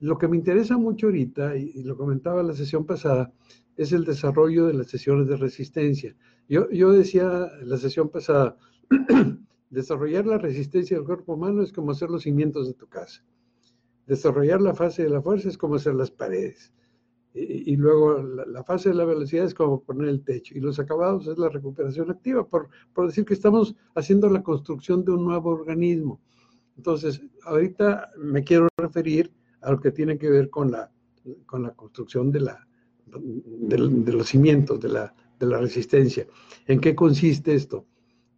Lo 0.01 0.17
que 0.17 0.29
me 0.29 0.37
interesa 0.37 0.79
mucho 0.79 1.07
ahorita, 1.07 1.57
y, 1.57 1.83
lo 1.83 1.97
comentaba 1.97 2.41
en 2.41 2.49
la 2.49 2.55
sesión 2.55 2.87
pasada, 2.87 3.33
es 3.77 3.93
el 3.93 4.05
desarrollo 4.05 4.67
de 4.67 4.75
las 4.75 4.89
sesiones 4.89 5.29
de 5.29 5.37
resistencia. 5.37 6.17
Yo, 6.49 6.71
yo 6.71 6.91
decía 6.91 7.51
la 7.63 7.77
sesión 7.77 8.09
pasada, 8.09 8.57
desarrollar 9.71 10.27
la 10.27 10.39
resistencia 10.39 10.97
del 10.97 11.07
cuerpo 11.07 11.35
humano 11.35 11.63
es 11.63 11.73
como 11.73 11.93
hacer 11.93 12.11
los 12.11 12.23
cimientos 12.23 12.67
de 12.67 12.75
tu 12.75 12.89
casa. 12.89 13.25
Desarrollar 14.07 14.61
la 14.61 14.75
fase 14.75 15.03
de 15.03 15.11
la 15.11 15.23
fuerza 15.23 15.49
es 15.49 15.59
como 15.59 15.77
hacer 15.77 15.95
las 15.95 16.11
paredes. 16.11 16.73
Y, 17.33 17.77
luego 17.77 18.21
la, 18.23 18.65
fase 18.65 18.89
de 18.89 18.97
la 18.97 19.05
velocidad 19.05 19.45
es 19.45 19.55
como 19.55 19.83
poner 19.83 20.09
el 20.09 20.25
techo. 20.25 20.57
Y 20.57 20.61
los 20.61 20.81
acabados 20.81 21.29
es 21.29 21.39
la 21.39 21.49
recuperación 21.49 22.11
activa, 22.11 22.47
por, 22.47 22.69
por 22.93 23.07
decir 23.07 23.25
que 23.25 23.35
estamos 23.35 23.77
haciendo 23.95 24.29
la 24.29 24.43
construcción 24.43 25.05
de 25.05 25.13
un 25.13 25.25
nuevo 25.25 25.51
organismo. 25.51 26.21
Entonces, 26.77 27.23
ahorita 27.45 28.11
me 28.19 28.43
quiero 28.43 28.67
referir 28.77 29.33
a 29.61 29.71
lo 29.71 29.81
que 29.81 29.93
tiene 29.93 30.19
que 30.19 30.29
ver 30.29 30.51
con 30.51 30.73
la, 30.73 30.91
con 31.47 31.63
la 31.63 31.71
construcción 31.71 32.33
de, 32.33 32.41
la, 32.41 32.67
de, 33.07 34.13
los 34.13 34.29
cimientos, 34.29 34.81
de 34.81 34.89
la, 34.89 35.15
de 35.39 35.47
la 35.47 35.59
resistencia. 35.59 36.27
¿En 36.67 36.81
qué 36.81 36.95
consiste 36.95 37.55
esto? 37.55 37.87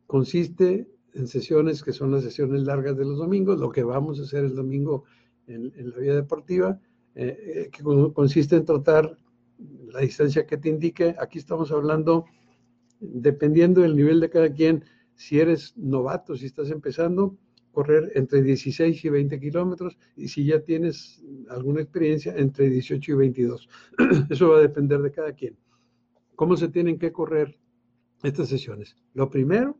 Consiste 0.06 0.88
en 1.14 1.26
sesiones 1.26 1.82
que 1.82 1.92
son 1.92 2.10
las 2.12 2.24
sesiones 2.24 2.62
largas 2.62 2.96
de 2.96 3.04
los 3.04 3.18
domingos, 3.18 3.58
lo 3.58 3.70
que 3.70 3.82
vamos 3.82 4.18
a 4.18 4.22
hacer 4.22 4.44
el 4.44 4.54
domingo 4.54 5.04
en, 5.46 5.72
la 5.90 5.98
vía 5.98 6.14
deportiva, 6.14 6.80
eh, 7.14 7.68
que 7.72 7.82
consiste 8.12 8.56
en 8.56 8.64
tratar 8.64 9.16
la 9.92 10.00
distancia 10.00 10.46
que 10.46 10.56
te 10.56 10.68
indique. 10.68 11.14
Aquí 11.18 11.38
estamos 11.38 11.70
hablando, 11.70 12.24
dependiendo 13.00 13.82
del 13.82 13.96
nivel 13.96 14.20
de 14.20 14.30
cada 14.30 14.52
quien, 14.52 14.84
si 15.14 15.38
eres 15.38 15.76
novato, 15.76 16.36
si 16.36 16.46
estás 16.46 16.70
empezando, 16.70 17.36
correr 17.72 18.12
entre 18.14 18.42
16 18.42 19.04
y 19.04 19.08
20 19.08 19.40
kilómetros 19.40 19.98
y 20.16 20.28
si 20.28 20.44
ya 20.44 20.60
tienes 20.60 21.22
alguna 21.48 21.80
experiencia, 21.80 22.34
entre 22.36 22.68
18 22.68 23.12
y 23.12 23.14
22. 23.14 23.68
Eso 24.30 24.50
va 24.50 24.58
a 24.58 24.62
depender 24.62 25.00
de 25.00 25.10
cada 25.10 25.32
quien. 25.32 25.56
¿Cómo 26.36 26.56
se 26.56 26.68
tienen 26.68 26.98
que 26.98 27.12
correr 27.12 27.58
estas 28.22 28.48
sesiones? 28.48 28.96
Lo 29.14 29.30
primero 29.30 29.78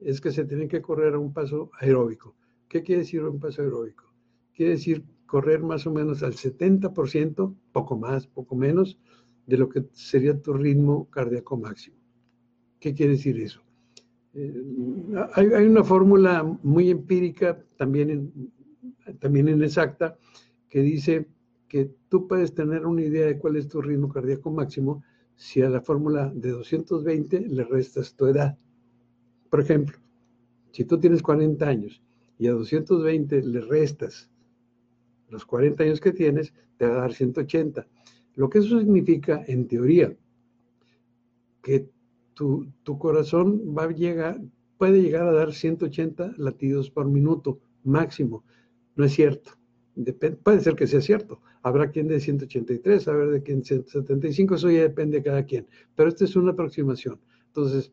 es 0.00 0.20
que 0.20 0.32
se 0.32 0.44
tienen 0.44 0.68
que 0.68 0.82
correr 0.82 1.14
a 1.14 1.18
un 1.18 1.32
paso 1.32 1.70
aeróbico. 1.78 2.36
¿Qué 2.68 2.82
quiere 2.82 3.02
decir 3.02 3.22
un 3.24 3.40
paso 3.40 3.62
aeróbico? 3.62 4.12
Quiere 4.54 4.72
decir 4.72 5.04
correr 5.26 5.62
más 5.62 5.86
o 5.86 5.92
menos 5.92 6.22
al 6.22 6.34
70%, 6.34 7.54
poco 7.72 7.96
más, 7.96 8.26
poco 8.26 8.56
menos, 8.56 8.98
de 9.46 9.58
lo 9.58 9.68
que 9.68 9.84
sería 9.92 10.40
tu 10.40 10.54
ritmo 10.54 11.08
cardíaco 11.10 11.56
máximo. 11.56 11.96
¿Qué 12.80 12.94
quiere 12.94 13.12
decir 13.12 13.40
eso? 13.40 13.60
Eh, 14.34 14.52
hay, 15.34 15.66
una 15.66 15.84
fórmula 15.84 16.42
muy 16.62 16.90
empírica, 16.90 17.62
también, 17.76 18.50
también 19.20 19.48
inexacta, 19.48 20.18
que 20.68 20.80
dice 20.80 21.28
que 21.68 21.90
tú 22.08 22.26
puedes 22.26 22.54
tener 22.54 22.86
una 22.86 23.02
idea 23.02 23.26
de 23.26 23.38
cuál 23.38 23.56
es 23.56 23.68
tu 23.68 23.80
ritmo 23.80 24.08
cardíaco 24.08 24.50
máximo 24.50 25.02
si 25.36 25.62
a 25.62 25.68
la 25.68 25.80
fórmula 25.80 26.32
de 26.34 26.50
220 26.50 27.48
le 27.48 27.64
restas 27.64 28.14
tu 28.14 28.26
edad. 28.26 28.56
Por 29.50 29.60
ejemplo, 29.60 29.98
si 30.72 30.84
tú 30.84 30.98
tienes 30.98 31.22
40 31.22 31.66
años 31.66 32.02
y 32.38 32.46
a 32.48 32.52
220 32.52 33.42
le 33.42 33.60
restas 33.60 34.30
los 35.34 35.44
40 35.44 35.82
años 35.82 36.00
que 36.00 36.12
tienes, 36.12 36.54
te 36.78 36.86
va 36.86 36.94
a 36.94 37.00
dar 37.00 37.12
180. 37.12 37.86
Lo 38.36 38.48
que 38.48 38.58
eso 38.60 38.78
significa, 38.78 39.44
en 39.48 39.66
teoría, 39.66 40.16
que 41.60 41.88
tu, 42.34 42.72
corazón 42.98 43.74
va 43.76 43.84
a 43.84 43.90
llegar, 43.90 44.40
puede 44.78 45.02
llegar 45.02 45.26
a 45.26 45.32
dar 45.32 45.52
180 45.52 46.34
latidos 46.38 46.88
por 46.90 47.06
minuto 47.06 47.58
máximo. 47.82 48.44
No 48.94 49.04
es 49.04 49.12
cierto. 49.12 49.50
puede 50.44 50.60
ser 50.60 50.76
que 50.76 50.86
sea 50.86 51.00
cierto. 51.00 51.40
Habrá 51.62 51.90
quien 51.90 52.06
de 52.06 52.20
183, 52.20 53.08
habrá 53.08 53.26
de 53.26 53.42
quien 53.42 53.64
175, 53.64 54.54
eso 54.54 54.70
ya 54.70 54.82
depende 54.82 55.18
de 55.18 55.24
cada 55.24 55.44
quien. 55.44 55.66
Pero 55.96 56.10
esta 56.10 56.24
es 56.24 56.36
una 56.36 56.52
aproximación. 56.52 57.18
Entonces, 57.48 57.92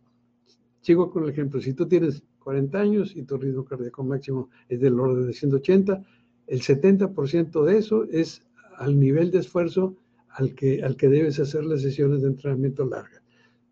sigo 0.81 1.09
con 1.09 1.23
el 1.23 1.29
ejemplo. 1.31 1.59
Si 1.59 1.73
tú 1.73 1.87
tienes 1.87 2.23
40 2.43 2.79
años 2.79 3.15
y 3.15 3.23
tu 3.23 3.37
ritmo 3.37 3.65
cardíaco 3.65 4.03
máximo 4.03 4.49
es 4.69 4.79
del 4.79 4.99
orden 4.99 5.25
de 5.25 5.33
180, 5.33 6.03
el 6.47 6.61
70% 6.61 7.63
de 7.63 7.77
eso 7.77 8.03
es 8.05 8.43
al 8.77 8.99
nivel 8.99 9.31
de 9.31 9.39
esfuerzo 9.39 9.95
al 10.29 10.55
que, 10.55 10.83
al 10.83 10.95
que 10.95 11.09
debes 11.09 11.39
hacer 11.39 11.65
las 11.65 11.81
sesiones 11.81 12.21
de 12.21 12.29
entrenamiento 12.29 12.85
largas. 12.85 13.21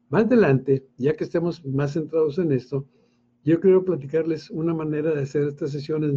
Más 0.10 0.26
adelante, 0.26 0.88
ya 0.98 1.16
que 1.16 1.24
estemos 1.24 1.64
más 1.66 1.94
centrados 1.94 2.38
en 2.40 2.52
esto, 2.52 2.86
yo 3.44 3.60
quiero 3.60 3.86
platicarles 3.86 4.50
una 4.50 4.74
manera 4.74 5.14
de 5.14 5.22
hacer 5.22 5.44
estas 5.44 5.72
sesiones 5.72 6.14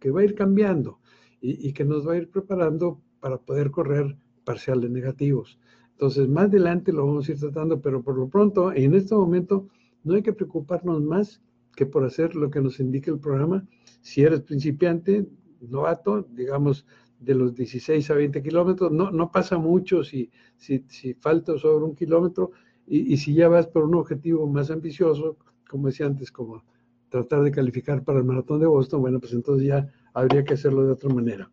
que 0.00 0.10
va 0.10 0.20
a 0.20 0.24
ir 0.24 0.34
cambiando 0.34 0.98
y, 1.40 1.72
que 1.72 1.84
nos 1.84 2.06
va 2.06 2.12
a 2.12 2.16
ir 2.16 2.28
preparando 2.28 3.00
para 3.20 3.38
poder 3.38 3.70
correr 3.70 4.16
parciales 4.44 4.90
negativos. 4.90 5.58
Entonces, 5.92 6.28
más 6.28 6.46
adelante 6.46 6.92
lo 6.92 7.06
vamos 7.06 7.28
a 7.28 7.32
ir 7.32 7.38
tratando, 7.38 7.80
pero 7.80 8.02
por 8.02 8.16
lo 8.16 8.28
pronto, 8.28 8.72
en 8.72 8.94
este 8.94 9.14
momento, 9.14 9.68
no 10.04 10.14
hay 10.14 10.22
que 10.22 10.32
preocuparnos 10.32 11.02
más 11.02 11.40
que 11.74 11.86
por 11.86 12.04
hacer 12.04 12.34
lo 12.34 12.50
que 12.50 12.60
nos 12.60 12.80
indica 12.80 13.10
el 13.10 13.20
programa. 13.20 13.66
Si 14.00 14.22
eres 14.22 14.40
principiante, 14.40 15.26
novato, 15.60 16.22
digamos, 16.22 16.86
de 17.20 17.34
los 17.34 17.54
16 17.54 18.10
a 18.10 18.14
20 18.14 18.42
kilómetros, 18.42 18.92
no, 18.92 19.10
no 19.10 19.30
pasa 19.30 19.58
mucho 19.58 20.04
si, 20.04 20.30
si, 20.56 20.84
si 20.88 21.14
falta 21.14 21.58
sobre 21.58 21.84
un 21.84 21.94
kilómetro 21.94 22.52
y, 22.86 23.12
y, 23.12 23.16
si 23.16 23.34
ya 23.34 23.48
vas 23.48 23.66
por 23.66 23.84
un 23.84 23.96
objetivo 23.96 24.46
más 24.46 24.70
ambicioso, 24.70 25.36
como 25.68 25.88
decía 25.88 26.06
antes, 26.06 26.30
como 26.30 26.62
tratar 27.08 27.42
de 27.42 27.50
calificar 27.50 28.02
para 28.04 28.18
el 28.18 28.24
maratón 28.24 28.60
de 28.60 28.66
Boston, 28.66 29.00
bueno, 29.00 29.20
pues 29.20 29.32
entonces 29.32 29.66
ya 29.66 29.92
habría 30.14 30.44
que 30.44 30.54
hacerlo 30.54 30.84
de 30.84 30.92
otra 30.92 31.12
manera. 31.12 31.50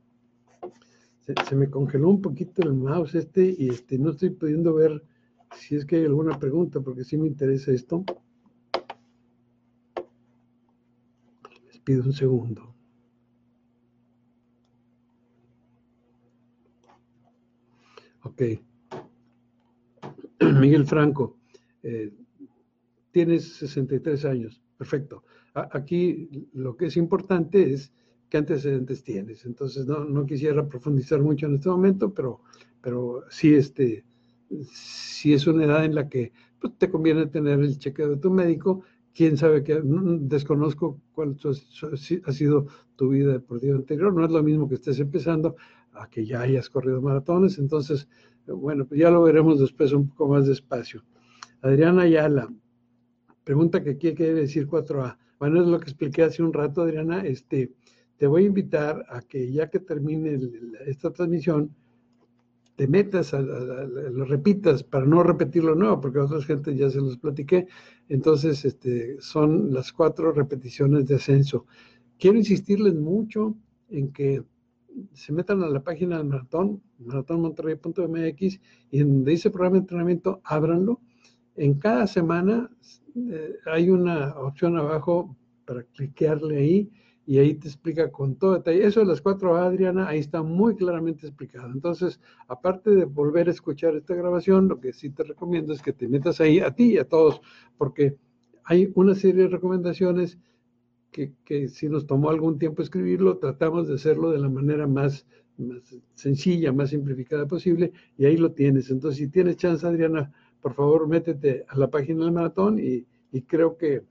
Se, 1.21 1.33
se 1.47 1.55
me 1.55 1.69
congeló 1.69 2.09
un 2.09 2.21
poquito 2.21 2.61
el 2.61 2.73
mouse 2.73 3.15
este 3.15 3.55
y 3.57 3.69
este, 3.69 3.97
no 3.97 4.11
estoy 4.11 4.29
pudiendo 4.29 4.73
ver 4.75 5.03
si 5.57 5.75
es 5.75 5.85
que 5.85 5.97
hay 5.97 6.05
alguna 6.05 6.37
pregunta, 6.39 6.79
porque 6.81 7.03
sí 7.03 7.17
me 7.17 7.27
interesa 7.27 7.71
esto. 7.71 8.03
Les 11.65 11.79
pido 11.79 12.03
un 12.03 12.13
segundo. 12.13 12.74
Ok. 18.25 18.41
Miguel 20.59 20.85
Franco, 20.85 21.37
eh, 21.83 22.11
tienes 23.11 23.53
63 23.53 24.25
años. 24.25 24.61
Perfecto. 24.77 25.23
aquí 25.53 26.49
lo 26.51 26.75
que 26.75 26.87
es 26.87 26.97
importante 26.97 27.71
es 27.71 27.93
qué 28.29 28.37
antecedentes 28.37 29.03
tienes. 29.03 29.45
Entonces, 29.45 29.85
no, 29.85 30.25
quisiera 30.25 30.67
profundizar 30.67 31.21
mucho 31.21 31.45
en 31.45 31.55
este 31.55 31.69
momento, 31.69 32.13
pero, 32.13 32.41
pero 32.81 33.23
sí, 33.29 33.53
este, 33.53 34.03
sí 34.69 35.33
es 35.33 35.47
una 35.47 35.63
edad 35.63 35.85
en 35.85 35.95
la 35.95 36.09
que 36.09 36.33
pues, 36.59 36.77
te 36.77 36.89
conviene 36.89 37.27
tener 37.27 37.59
el 37.59 37.77
chequeo 37.79 38.09
de 38.09 38.17
tu 38.17 38.31
médico. 38.31 38.81
Quién 39.13 39.37
sabe 39.37 39.63
que 39.63 39.79
desconozco 39.81 40.99
cuál 41.13 41.37
ha 42.25 42.31
sido 42.33 42.67
tu 42.97 43.09
vida 43.09 43.31
deportiva 43.31 43.75
anterior. 43.77 44.13
No 44.13 44.25
es 44.25 44.31
lo 44.31 44.43
mismo 44.43 44.67
que 44.67 44.75
estés 44.75 44.99
empezando 44.99 45.55
a 45.97 46.09
que 46.09 46.25
ya 46.25 46.41
hayas 46.41 46.69
corrido 46.69 47.01
maratones. 47.01 47.57
Entonces, 47.57 48.07
bueno, 48.47 48.85
pues 48.85 48.99
ya 48.99 49.09
lo 49.09 49.23
veremos 49.23 49.59
después 49.59 49.91
un 49.93 50.09
poco 50.09 50.27
más 50.29 50.47
despacio. 50.47 51.03
Adriana 51.61 52.03
Ayala, 52.03 52.53
pregunta 53.43 53.83
que 53.83 53.97
qué 53.97 54.13
quiere 54.13 54.33
decir 54.33 54.67
4A. 54.67 55.17
Bueno, 55.39 55.61
es 55.61 55.67
lo 55.67 55.79
que 55.79 55.85
expliqué 55.85 56.23
hace 56.23 56.43
un 56.43 56.53
rato, 56.53 56.81
Adriana. 56.81 57.25
Este, 57.25 57.71
te 58.17 58.27
voy 58.27 58.43
a 58.43 58.47
invitar 58.47 59.05
a 59.09 59.21
que 59.21 59.51
ya 59.51 59.69
que 59.69 59.79
termine 59.79 60.39
esta 60.85 61.11
transmisión, 61.11 61.75
te 62.75 62.87
metas, 62.87 63.33
a, 63.33 63.39
lo 63.41 64.25
repitas 64.25 64.83
para 64.83 65.05
no 65.05 65.23
repetirlo 65.23 65.75
nuevo, 65.75 66.01
porque 66.01 66.19
a 66.19 66.23
otras 66.23 66.45
gente 66.45 66.75
ya 66.75 66.89
se 66.89 66.99
los 66.99 67.17
platiqué. 67.17 67.67
Entonces, 68.09 68.63
este, 68.65 69.19
son 69.19 69.73
las 69.73 69.91
cuatro 69.91 70.31
repeticiones 70.31 71.05
de 71.07 71.15
ascenso. 71.15 71.65
Quiero 72.17 72.37
insistirles 72.37 72.95
mucho 72.95 73.55
en 73.89 74.11
que 74.11 74.43
se 75.13 75.33
metan 75.33 75.61
a 75.63 75.69
la 75.69 75.83
página 75.83 76.17
del 76.17 76.27
maratón, 76.27 76.81
maratónmonterrey.mx, 76.99 78.59
y 78.91 78.99
donde 78.99 79.31
dice 79.31 79.49
programa 79.49 79.75
de 79.75 79.79
entrenamiento, 79.79 80.41
ábranlo. 80.43 81.01
En 81.55 81.75
cada 81.75 82.07
semana 82.07 82.69
eh, 83.15 83.55
hay 83.65 83.89
una 83.89 84.37
opción 84.39 84.77
abajo 84.77 85.35
para 85.65 85.83
cliquearle 85.83 86.57
ahí 86.57 86.91
y 87.27 87.39
ahí 87.39 87.55
te 87.55 87.67
explica 87.67 88.11
con 88.11 88.35
todo 88.35 88.53
detalle. 88.53 88.85
Eso 88.85 88.99
de 88.99 89.07
las 89.07 89.21
cuatro 89.21 89.55
Adriana, 89.55 90.07
ahí 90.07 90.19
está 90.19 90.43
muy 90.43 90.75
claramente 90.75 91.25
explicado. 91.25 91.71
Entonces, 91.71 92.19
aparte 92.47 92.91
de 92.91 93.05
volver 93.05 93.47
a 93.47 93.51
escuchar 93.51 93.95
esta 93.95 94.15
grabación, 94.15 94.67
lo 94.67 94.79
que 94.79 94.93
sí 94.93 95.09
te 95.09 95.23
recomiendo 95.23 95.73
es 95.73 95.81
que 95.81 95.93
te 95.93 96.07
metas 96.07 96.39
ahí 96.39 96.59
a 96.59 96.71
ti 96.71 96.93
y 96.93 96.97
a 96.97 97.07
todos, 97.07 97.41
porque 97.77 98.15
hay 98.63 98.91
una 98.95 99.15
serie 99.15 99.43
de 99.43 99.49
recomendaciones 99.49 100.37
que, 101.15 101.69
si 101.69 101.87
nos 101.87 102.05
tomó 102.05 102.29
algún 102.29 102.59
tiempo 102.59 102.81
escribirlo, 102.81 103.37
tratamos 103.37 103.87
de 103.87 103.95
hacerlo 103.95 104.31
de 104.31 104.39
la 104.39 104.49
manera 104.49 104.85
más, 104.85 105.25
sencilla, 106.13 106.73
más 106.73 106.89
simplificada 106.89 107.47
posible, 107.47 107.93
y 108.17 108.25
ahí 108.25 108.35
lo 108.35 108.51
tienes. 108.51 108.91
Entonces, 108.91 109.19
si 109.19 109.29
tienes 109.29 109.55
chance, 109.55 109.87
Adriana, 109.87 110.33
por 110.61 110.73
favor, 110.73 111.07
métete 111.07 111.65
a 111.69 111.77
la 111.77 111.89
página 111.89 112.25
del 112.25 112.33
maratón 112.33 112.79
y, 112.79 113.05
creo 113.47 113.77
que 113.77 114.03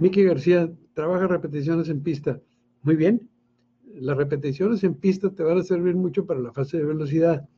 Miki 0.00 0.22
García 0.24 0.72
trabaja 0.94 1.26
repeticiones 1.26 1.88
en 1.88 2.02
pista. 2.02 2.40
Muy 2.82 2.96
bien, 2.96 3.28
las 3.94 4.16
repeticiones 4.16 4.84
en 4.84 4.94
pista 4.94 5.30
te 5.30 5.42
van 5.42 5.58
a 5.58 5.62
servir 5.62 5.96
mucho 5.96 6.26
para 6.26 6.40
la 6.40 6.52
fase 6.52 6.78
de 6.78 6.84
velocidad. 6.84 7.48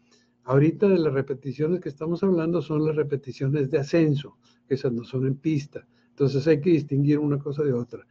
Ahorita 0.44 0.88
de 0.88 0.98
las 0.98 1.12
repeticiones 1.12 1.80
que 1.80 1.88
estamos 1.90 2.22
hablando 2.22 2.62
son 2.62 2.87
las 2.87 2.96
repeticiones 2.96 3.70
de 3.70 3.78
ascenso, 3.78 4.38
esas 4.68 4.92
no 4.92 5.04
son 5.04 5.26
en 5.26 5.34
pista. 5.34 5.87
Entonces 6.18 6.48
hay 6.48 6.61
que 6.61 6.70
distinguir 6.70 7.20
una 7.20 7.38
cosa 7.38 7.62
de 7.62 7.72
otra. 7.72 8.04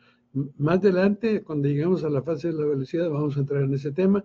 Más 0.58 0.78
adelante, 0.78 1.43
cuando 1.43 1.67
lleguemos 1.67 2.06
a 2.06 2.10
la 2.10 2.22
fase 2.22 2.48
de 2.48 2.54
la 2.54 2.65
velocidad, 2.65 3.10
vamos 3.10 3.36
a 3.36 3.41
entrar 3.41 3.63
en 3.63 3.74
ese 3.74 3.91
tema, 3.91 4.24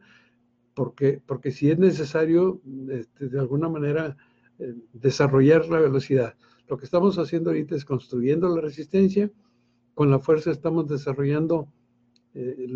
porque, 0.73 1.21
porque 1.27 1.51
si 1.51 1.69
es 1.69 1.81
necesario, 1.81 2.61
este, 2.91 3.29
de 3.29 3.41
alguna 3.41 3.69
manera, 3.69 4.17
eh, 4.61 4.77
desarrollar 4.93 5.69
la 5.69 5.81
velocidad. 5.81 6.37
Lo 6.69 6.79
que 6.79 6.85
estamos 6.85 7.19
haciendo 7.19 7.51
ahorita 7.51 7.75
es 7.75 7.85
construyendo 7.85 8.55
la 8.55 8.61
resistencia, 8.61 9.33
con 9.95 10.13
la 10.13 10.21
fuerza 10.21 10.53
estamos 10.53 10.87
desarrollando 10.87 11.67
eh, 12.35 12.69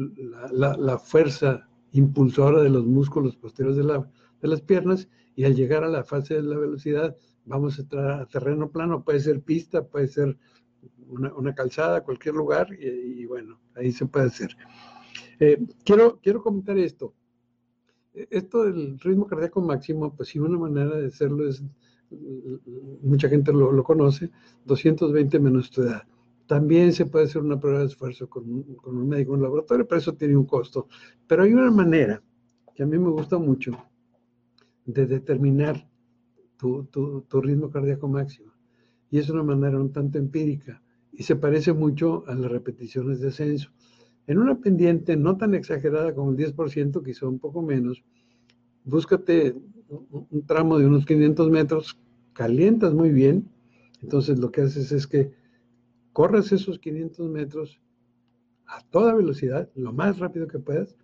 la, 0.51 0.99
fuerza 0.99 1.69
impulsora 1.93 2.63
de 2.63 2.71
los 2.71 2.85
músculos 2.85 3.37
posteriores 3.37 3.77
de, 3.77 3.85
la, 3.85 4.11
de 4.43 4.49
las 4.49 4.61
piernas 4.61 5.09
y 5.37 5.45
al 5.45 5.55
llegar 5.55 5.85
a 5.85 5.89
la 5.89 6.03
fase 6.03 6.35
de 6.35 6.43
la 6.43 6.59
velocidad 6.59 7.15
vamos 7.45 7.79
a 7.79 7.83
entrar 7.83 8.11
a 8.23 8.27
terreno 8.27 8.71
plano, 8.71 9.05
puede 9.05 9.21
ser 9.21 9.41
pista, 9.41 9.85
puede 9.85 10.09
ser 10.09 10.37
una, 11.09 11.55
calzada, 11.55 12.03
cualquier 12.03 12.35
lugar, 12.35 12.69
y, 12.79 13.25
bueno, 13.27 13.59
ahí 13.75 13.93
se 13.93 14.07
puede 14.07 14.27
hacer. 14.27 14.57
Eh, 15.39 15.59
quiero, 15.85 16.19
quiero 16.21 16.43
comentar 16.43 16.79
esto. 16.79 17.15
Esto 18.15 18.65
del 18.65 18.99
ritmo 18.99 19.27
cardíaco 19.27 19.61
máximo, 19.61 20.15
pues 20.15 20.31
sí, 20.31 20.39
una 20.39 20.59
manera 20.59 20.97
de 20.97 21.09
hacerlo 21.09 21.49
es, 21.49 21.63
mucha 23.03 23.29
gente 23.29 23.53
lo, 23.53 23.73
lo 23.73 23.85
conoce, 23.85 24.31
220 24.65 25.39
menos 25.39 25.71
tu 25.71 25.83
edad. 25.83 26.03
También 26.47 26.93
se 26.93 27.07
puede 27.07 27.25
hacer 27.25 27.43
una 27.43 27.59
prueba 27.59 27.81
de 27.81 27.87
esfuerzo 27.87 28.29
con, 28.29 28.63
con 28.77 28.97
un 28.97 29.09
médico 29.09 29.35
en 29.35 29.43
laboratorio, 29.43 29.87
pero 29.87 29.99
eso 29.99 30.15
tiene 30.15 30.37
un 30.37 30.47
costo. 30.47 30.89
Pero 31.27 31.43
hay 31.43 31.53
una 31.53 31.71
manera 31.71 32.23
que 32.75 32.85
a 32.85 32.87
mí 32.87 32.99
me 32.99 33.11
gusta 33.11 33.37
mucho 33.39 33.73
de 34.85 35.07
determinar 35.07 35.89
tu, 36.57 36.85
tu 36.85 37.41
ritmo 37.41 37.69
cardíaco 37.69 38.09
máximo. 38.09 38.53
Y 39.11 39.19
es 39.19 39.29
una 39.29 39.43
manera 39.43 39.79
un 39.79 39.93
tanto 39.93 40.19
empírica 40.19 40.81
y 41.17 41.23
se 41.23 41.37
parece 41.37 41.73
mucho 41.73 42.25
a 42.27 42.35
las 42.35 42.51
repeticiones 42.51 43.21
de 43.21 43.29
ascenso. 43.29 43.71
En 44.27 44.39
una 44.39 44.61
pendiente 44.61 45.17
no 45.17 45.37
tan 45.37 45.55
exagerada 45.55 46.15
como 46.15 46.31
el 46.33 46.37
10%, 46.37 47.03
quizá 47.03 47.27
un 47.27 47.39
poco 47.39 47.63
menos, 47.63 48.05
búscate 48.85 49.55
un 49.89 50.47
tramo 50.47 50.79
de 50.79 50.87
unos 50.87 51.07
500 51.07 51.49
metros, 51.51 51.99
calientas 52.33 52.93
muy 52.93 53.11
bien, 53.11 53.49
Entonces 54.03 54.39
lo 54.39 54.51
que 54.53 54.61
haces 54.61 54.93
es 54.93 55.07
que 55.07 55.33
corres 56.13 56.53
esos 56.53 56.79
500 56.79 57.31
metros 57.31 57.81
a 58.67 58.83
toda 58.91 59.15
velocidad, 59.15 59.71
lo 59.75 59.93
más 59.93 60.19
rápido 60.19 60.47
que 60.47 60.59
puedas. 60.59 60.97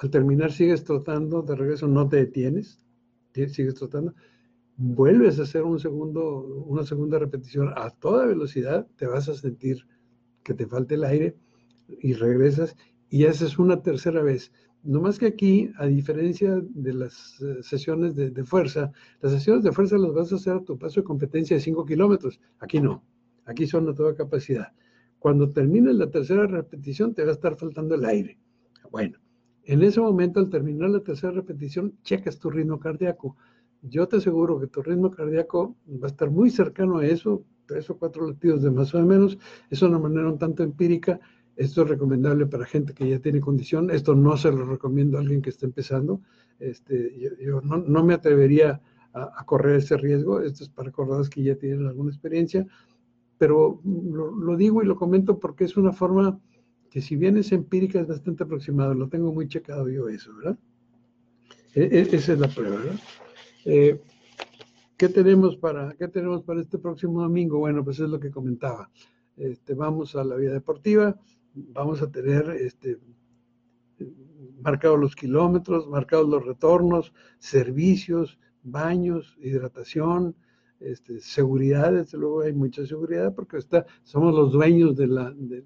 Al 0.00 0.10
terminar 0.10 0.52
sigues 0.52 0.84
trotando, 0.84 1.42
de 1.42 1.56
regreso 1.56 1.88
no 1.88 2.08
te 2.08 2.16
detienes, 2.16 2.78
sigues 3.34 3.74
trotando. 3.74 4.14
Vuelves 4.82 5.38
a 5.38 5.42
hacer 5.42 5.62
un 5.62 5.78
segundo, 5.78 6.40
una 6.66 6.84
segunda 6.84 7.18
repetición 7.18 7.70
a 7.76 7.90
toda 7.90 8.24
velocidad, 8.24 8.86
te 8.96 9.06
vas 9.06 9.28
a 9.28 9.34
sentir 9.34 9.86
que 10.42 10.54
te 10.54 10.66
falte 10.66 10.94
el 10.94 11.04
aire 11.04 11.36
y 12.00 12.14
regresas 12.14 12.74
y 13.10 13.26
haces 13.26 13.58
una 13.58 13.82
tercera 13.82 14.22
vez. 14.22 14.52
No 14.82 15.02
más 15.02 15.18
que 15.18 15.26
aquí, 15.26 15.70
a 15.76 15.84
diferencia 15.84 16.62
de 16.62 16.94
las 16.94 17.42
eh, 17.42 17.62
sesiones 17.62 18.16
de, 18.16 18.44
fuerza, 18.44 18.90
las 19.20 19.32
sesiones 19.32 19.64
de 19.64 19.72
fuerza 19.72 19.98
las 19.98 20.14
vas 20.14 20.32
a 20.32 20.36
hacer 20.36 20.54
a 20.54 20.64
tu 20.64 20.78
paso 20.78 21.00
de 21.00 21.04
competencia 21.04 21.56
de 21.56 21.60
5 21.60 21.84
kilómetros. 21.84 22.40
Aquí 22.58 22.80
no, 22.80 23.04
aquí 23.44 23.66
son 23.66 23.86
a 23.86 23.94
toda 23.94 24.14
capacidad. 24.14 24.68
Cuando 25.18 25.50
termines 25.50 25.94
la 25.96 26.10
tercera 26.10 26.46
repetición, 26.46 27.14
te 27.14 27.22
va 27.24 27.28
a 27.28 27.34
estar 27.34 27.54
faltando 27.54 27.96
el 27.96 28.06
aire. 28.06 28.38
Bueno, 28.90 29.18
en 29.64 29.82
ese 29.82 30.00
momento, 30.00 30.40
al 30.40 30.48
terminar 30.48 30.88
la 30.88 31.00
tercera 31.00 31.32
repetición, 31.32 31.98
checas 32.02 32.38
tu 32.38 32.48
ritmo 32.48 32.80
cardíaco. 32.80 33.36
Yo 33.82 34.06
te 34.08 34.16
aseguro 34.16 34.60
que 34.60 34.66
tu 34.66 34.82
ritmo 34.82 35.10
cardíaco 35.10 35.76
va 35.88 36.06
a 36.06 36.10
estar 36.10 36.30
muy 36.30 36.50
cercano 36.50 36.98
a 36.98 37.06
eso, 37.06 37.44
tres 37.66 37.88
o 37.90 37.98
cuatro 37.98 38.28
latidos 38.28 38.62
de 38.62 38.70
más 38.70 38.94
o 38.94 39.04
menos. 39.04 39.38
Es 39.70 39.82
una 39.82 39.98
manera 39.98 40.28
un 40.28 40.38
tanto 40.38 40.62
empírica 40.62 41.20
esto 41.60 41.82
es 41.82 41.88
recomendable 41.90 42.46
para 42.46 42.64
gente 42.64 42.94
que 42.94 43.06
ya 43.06 43.18
tiene 43.18 43.38
condición. 43.38 43.90
Esto 43.90 44.14
no 44.14 44.34
se 44.38 44.50
lo 44.50 44.64
recomiendo 44.64 45.18
a 45.18 45.20
alguien 45.20 45.42
que 45.42 45.50
está 45.50 45.66
empezando. 45.66 46.22
Este, 46.58 47.12
yo, 47.38 47.60
no, 47.60 48.02
me 48.02 48.14
atrevería 48.14 48.80
a, 49.12 49.44
correr 49.44 49.76
ese 49.76 49.98
riesgo. 49.98 50.40
Esto 50.40 50.64
es 50.64 50.70
para 50.70 50.90
corredores 50.90 51.28
que 51.28 51.42
ya 51.42 51.56
tienen 51.56 51.86
alguna 51.86 52.08
experiencia. 52.08 52.66
Pero 53.36 53.78
lo, 53.84 54.56
digo 54.56 54.82
y 54.82 54.86
lo 54.86 54.96
comento 54.96 55.38
porque 55.38 55.64
es 55.64 55.76
una 55.76 55.92
forma 55.92 56.40
que 56.90 57.02
si 57.02 57.16
bien 57.16 57.36
es 57.36 57.52
empírica 57.52 58.00
es 58.00 58.06
bastante 58.06 58.44
aproximada. 58.44 58.94
Lo 58.94 59.10
tengo 59.10 59.30
muy 59.30 59.46
checado 59.46 59.86
yo 59.90 60.08
eso, 60.08 60.34
¿verdad? 60.36 60.58
E, 61.74 61.82
e, 61.82 62.00
esa 62.16 62.32
es 62.32 62.38
la 62.38 62.48
prueba, 62.48 62.76
¿verdad? 62.76 62.98
Eh, 63.64 64.00
¿qué, 64.96 65.08
tenemos 65.08 65.56
para, 65.56 65.94
¿Qué 65.94 66.08
tenemos 66.08 66.42
para 66.42 66.60
este 66.60 66.78
próximo 66.78 67.22
domingo? 67.22 67.58
Bueno, 67.58 67.84
pues 67.84 68.00
es 68.00 68.08
lo 68.08 68.20
que 68.20 68.30
comentaba. 68.30 68.90
Este, 69.36 69.74
vamos 69.74 70.16
a 70.16 70.24
la 70.24 70.36
vía 70.36 70.52
deportiva 70.52 71.16
vamos 71.54 72.02
a 72.02 72.10
tener 72.10 72.48
este, 72.50 72.98
marcados 74.60 74.98
los 74.98 75.14
kilómetros, 75.14 75.88
marcados 75.88 76.28
los 76.28 76.44
retornos, 76.44 77.12
servicios, 77.38 78.38
baños, 78.62 79.36
hidratación, 79.40 80.34
este, 80.80 81.20
seguridad, 81.20 81.92
desde 81.92 82.18
luego 82.18 82.40
hay 82.42 82.52
mucha 82.52 82.86
seguridad 82.86 83.34
porque 83.34 83.58
está, 83.58 83.86
somos 84.02 84.34
los 84.34 84.52
dueños 84.52 84.96
de, 84.96 85.06
la, 85.06 85.30
de, 85.36 85.62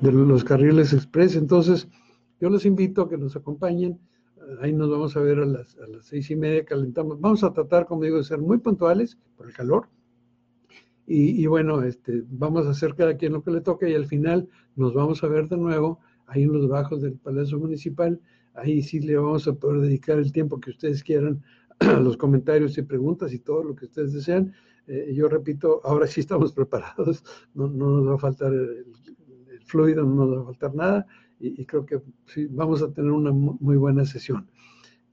los 0.00 0.44
carriles 0.44 0.92
express. 0.92 1.36
Entonces, 1.36 1.88
yo 2.40 2.50
los 2.50 2.66
invito 2.66 3.02
a 3.02 3.08
que 3.08 3.16
nos 3.16 3.36
acompañen. 3.36 3.98
Ahí 4.60 4.72
nos 4.72 4.90
vamos 4.90 5.16
a 5.16 5.20
ver 5.20 5.38
a 5.38 5.46
las, 5.46 5.76
a 5.78 5.86
las 5.86 6.06
seis 6.06 6.30
y 6.30 6.36
media, 6.36 6.64
calentamos. 6.64 7.20
Vamos 7.20 7.44
a 7.44 7.52
tratar, 7.52 7.86
como 7.86 8.02
digo, 8.02 8.18
de 8.18 8.24
ser 8.24 8.38
muy 8.38 8.58
puntuales 8.58 9.18
por 9.36 9.46
el 9.46 9.52
calor, 9.52 9.88
y, 11.06 11.46
bueno, 11.46 11.82
este, 11.82 12.22
vamos 12.28 12.66
a 12.66 12.70
hacer 12.70 12.94
cada 12.94 13.16
quien 13.16 13.34
lo 13.34 13.42
que 13.42 13.50
le 13.50 13.60
toque 13.60 13.90
y 13.90 13.94
al 13.94 14.06
final 14.06 14.48
nos 14.74 14.94
vamos 14.94 15.22
a 15.22 15.28
ver 15.28 15.48
de 15.48 15.58
nuevo 15.58 16.00
ahí 16.26 16.44
en 16.44 16.52
los 16.52 16.66
bajos 16.66 17.02
del 17.02 17.14
Palacio 17.14 17.58
Municipal. 17.58 18.20
Ahí 18.54 18.80
sí 18.82 19.00
le 19.00 19.16
vamos 19.16 19.46
a 19.46 19.52
poder 19.52 19.82
dedicar 19.82 20.18
el 20.18 20.32
tiempo 20.32 20.58
que 20.58 20.70
ustedes 20.70 21.04
quieran 21.04 21.42
a 21.80 22.00
los 22.00 22.16
comentarios 22.16 22.78
y 22.78 22.82
preguntas 22.82 23.34
y 23.34 23.38
todo 23.38 23.62
lo 23.62 23.74
que 23.74 23.84
ustedes 23.84 24.14
desean. 24.14 24.54
Eh, 24.86 25.12
yo 25.14 25.28
repito, 25.28 25.82
ahora 25.84 26.06
sí 26.06 26.20
estamos 26.20 26.52
preparados, 26.54 27.22
no, 27.52 27.68
no 27.68 28.00
nos 28.00 28.08
va 28.08 28.14
a 28.14 28.18
faltar 28.18 28.52
el, 28.52 28.86
fluido, 29.66 30.04
no 30.04 30.26
nos 30.26 30.38
va 30.38 30.42
a 30.42 30.44
faltar 30.46 30.74
nada 30.74 31.06
y, 31.46 31.64
creo 31.66 31.84
que 31.84 32.00
vamos 32.50 32.82
a 32.82 32.92
tener 32.92 33.10
una 33.10 33.32
muy 33.32 33.76
buena 33.76 34.04
sesión. 34.04 34.48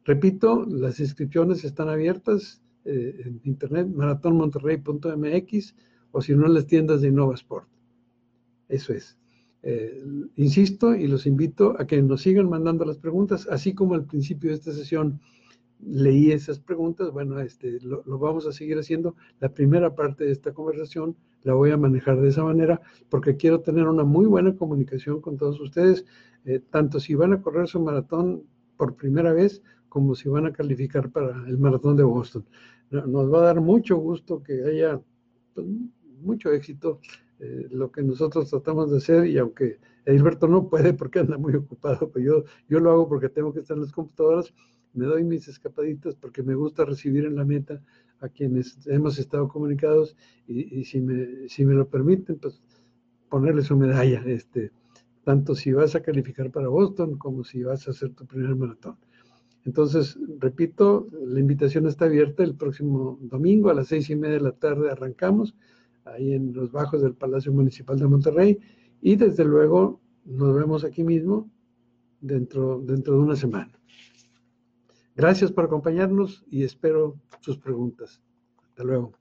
Repito, 0.06 0.66
las 0.66 1.00
inscripciones 1.00 1.64
están 1.64 1.90
abiertas 1.90 2.62
eh, 2.86 3.22
en 3.26 3.42
internet, 3.44 3.88
maratonmonterrey.mx 3.88 5.76
o 6.12 6.22
si 6.22 6.36
no 6.36 6.48
en 6.48 6.54
las 6.54 6.66
tiendas 6.66 7.02
de 7.02 7.10
Innova 7.10 7.36
Sport. 7.36 7.68
Eso 8.68 8.94
es. 8.94 9.18
Eh, 9.64 10.04
insisto 10.38 10.96
y 10.96 11.08
los 11.08 11.28
invito 11.28 11.76
a 11.80 11.86
que 11.86 12.02
nos 12.02 12.22
sigan 12.22 12.50
mandando 12.50 12.84
las 12.84 12.98
preguntas, 12.98 13.48
así 13.52 13.76
como 13.76 13.94
al 13.94 14.06
principio 14.06 14.50
de 14.50 14.56
esta 14.56 14.72
sesión 14.72 15.20
leí 15.86 16.32
esas 16.32 16.60
preguntas, 16.60 17.12
bueno, 17.12 17.40
este, 17.40 17.80
lo, 17.82 18.04
vamos 18.18 18.48
a 18.48 18.52
seguir 18.52 18.78
haciendo. 18.78 19.16
La 19.40 19.54
primera 19.54 19.96
parte 19.96 20.26
de 20.26 20.32
esta 20.32 20.54
conversación 20.54 21.16
la 21.44 21.54
voy 21.54 21.72
a 21.72 21.78
manejar 21.78 22.20
de 22.22 22.30
esa 22.30 22.44
manera 22.44 22.82
porque 23.10 23.38
quiero 23.38 23.62
tener 23.62 23.88
una 23.88 24.04
muy 24.04 24.26
buena 24.26 24.56
comunicación 24.56 25.22
con 25.22 25.38
todos 25.38 25.60
ustedes, 25.60 26.06
eh, 26.46 26.62
tanto 26.70 27.00
si 27.00 27.16
van 27.16 27.34
a 27.34 27.42
correr 27.42 27.68
su 27.68 27.80
maratón 27.82 28.44
por 28.78 28.96
primera 28.96 29.34
vez 29.34 29.62
como 29.90 30.16
si 30.16 30.30
van 30.30 30.46
a 30.46 30.54
calificar 30.54 31.12
para 31.12 31.46
el 31.48 31.58
maratón 31.58 31.98
de 31.98 32.04
Boston. 32.04 32.46
Nos 32.90 33.32
va 33.32 33.40
a 33.40 33.46
dar 33.46 33.62
mucho 33.62 33.98
gusto 33.98 34.42
que 34.44 34.64
haya 34.64 35.02
pues, 35.54 35.68
mucho 36.22 36.52
éxito 36.52 37.00
eh, 37.40 37.68
lo 37.72 37.92
que 37.92 38.04
nosotros 38.04 38.50
tratamos 38.50 38.92
de 38.92 38.98
hacer 38.98 39.26
y 39.28 39.38
aunque 39.38 39.80
Edilberto 40.06 40.48
no 40.48 40.70
puede 40.70 40.94
porque 40.94 41.20
anda 41.20 41.38
muy 41.38 41.56
ocupado, 41.56 42.10
pues 42.12 42.26
yo, 42.26 42.44
yo 42.70 42.80
lo 42.80 42.92
hago 42.92 43.10
porque 43.10 43.30
tengo 43.30 43.54
que 43.54 43.62
estar 43.62 43.76
en 43.76 43.84
las 43.84 43.92
computadoras, 43.92 44.54
me 44.94 45.06
doy 45.06 45.24
mis 45.24 45.48
escapaditas 45.48 46.16
porque 46.16 46.44
me 46.44 46.56
gusta 46.56 46.86
recibir 46.86 47.26
en 47.26 47.36
la 47.36 47.46
meta 47.46 47.82
a 48.22 48.30
quienes 48.30 48.80
hemos 48.88 49.20
estado 49.20 49.48
comunicados 49.48 50.16
y, 50.48 50.84
si, 50.86 51.02
me, 51.02 51.50
si 51.50 51.66
me 51.66 51.74
lo 51.74 51.88
permiten, 51.88 52.38
pues 52.38 52.62
ponerle 53.30 53.64
su 53.64 53.76
medalla, 53.76 54.22
este, 54.26 54.72
tanto 55.24 55.56
si 55.56 55.72
vas 55.72 55.96
a 55.96 56.02
calificar 56.02 56.52
para 56.52 56.68
Boston 56.68 57.18
como 57.18 57.44
si 57.44 57.64
vas 57.64 57.88
a 57.88 57.92
hacer 57.92 58.14
tu 58.14 58.26
primer 58.26 58.56
maratón. 58.56 58.98
Entonces, 59.64 60.18
repito, 60.40 61.08
la 61.12 61.40
invitación 61.40 61.88
está 61.88 62.06
abierta 62.06 62.44
el 62.44 62.56
próximo 62.56 63.20
domingo 63.22 63.70
a 63.70 63.74
las 63.74 63.88
seis 63.88 64.10
y 64.10 64.16
media 64.16 64.36
de 64.36 64.42
la 64.42 64.52
tarde 64.54 64.90
arrancamos 64.90 65.56
ahí 66.06 66.34
en 66.34 66.54
los 66.54 66.72
bajos 66.72 67.02
del 67.02 67.14
Palacio 67.14 67.54
Municipal 67.54 68.00
de 68.00 68.08
Monterrey 68.08 68.60
y 69.02 69.16
desde 69.16 69.46
luego 69.46 70.02
nos 70.26 70.56
vemos 70.56 70.84
aquí 70.84 71.04
mismo 71.04 71.50
dentro, 72.22 72.82
dentro 72.82 73.16
de 73.16 73.20
una 73.20 73.36
semana. 73.36 73.72
Gracias 75.16 75.52
por 75.52 75.66
acompañarnos 75.66 76.44
y 76.50 76.64
espero 76.64 77.16
sus 77.42 77.58
preguntas. 77.58 78.22
Hasta 78.64 78.84
luego. 78.84 79.12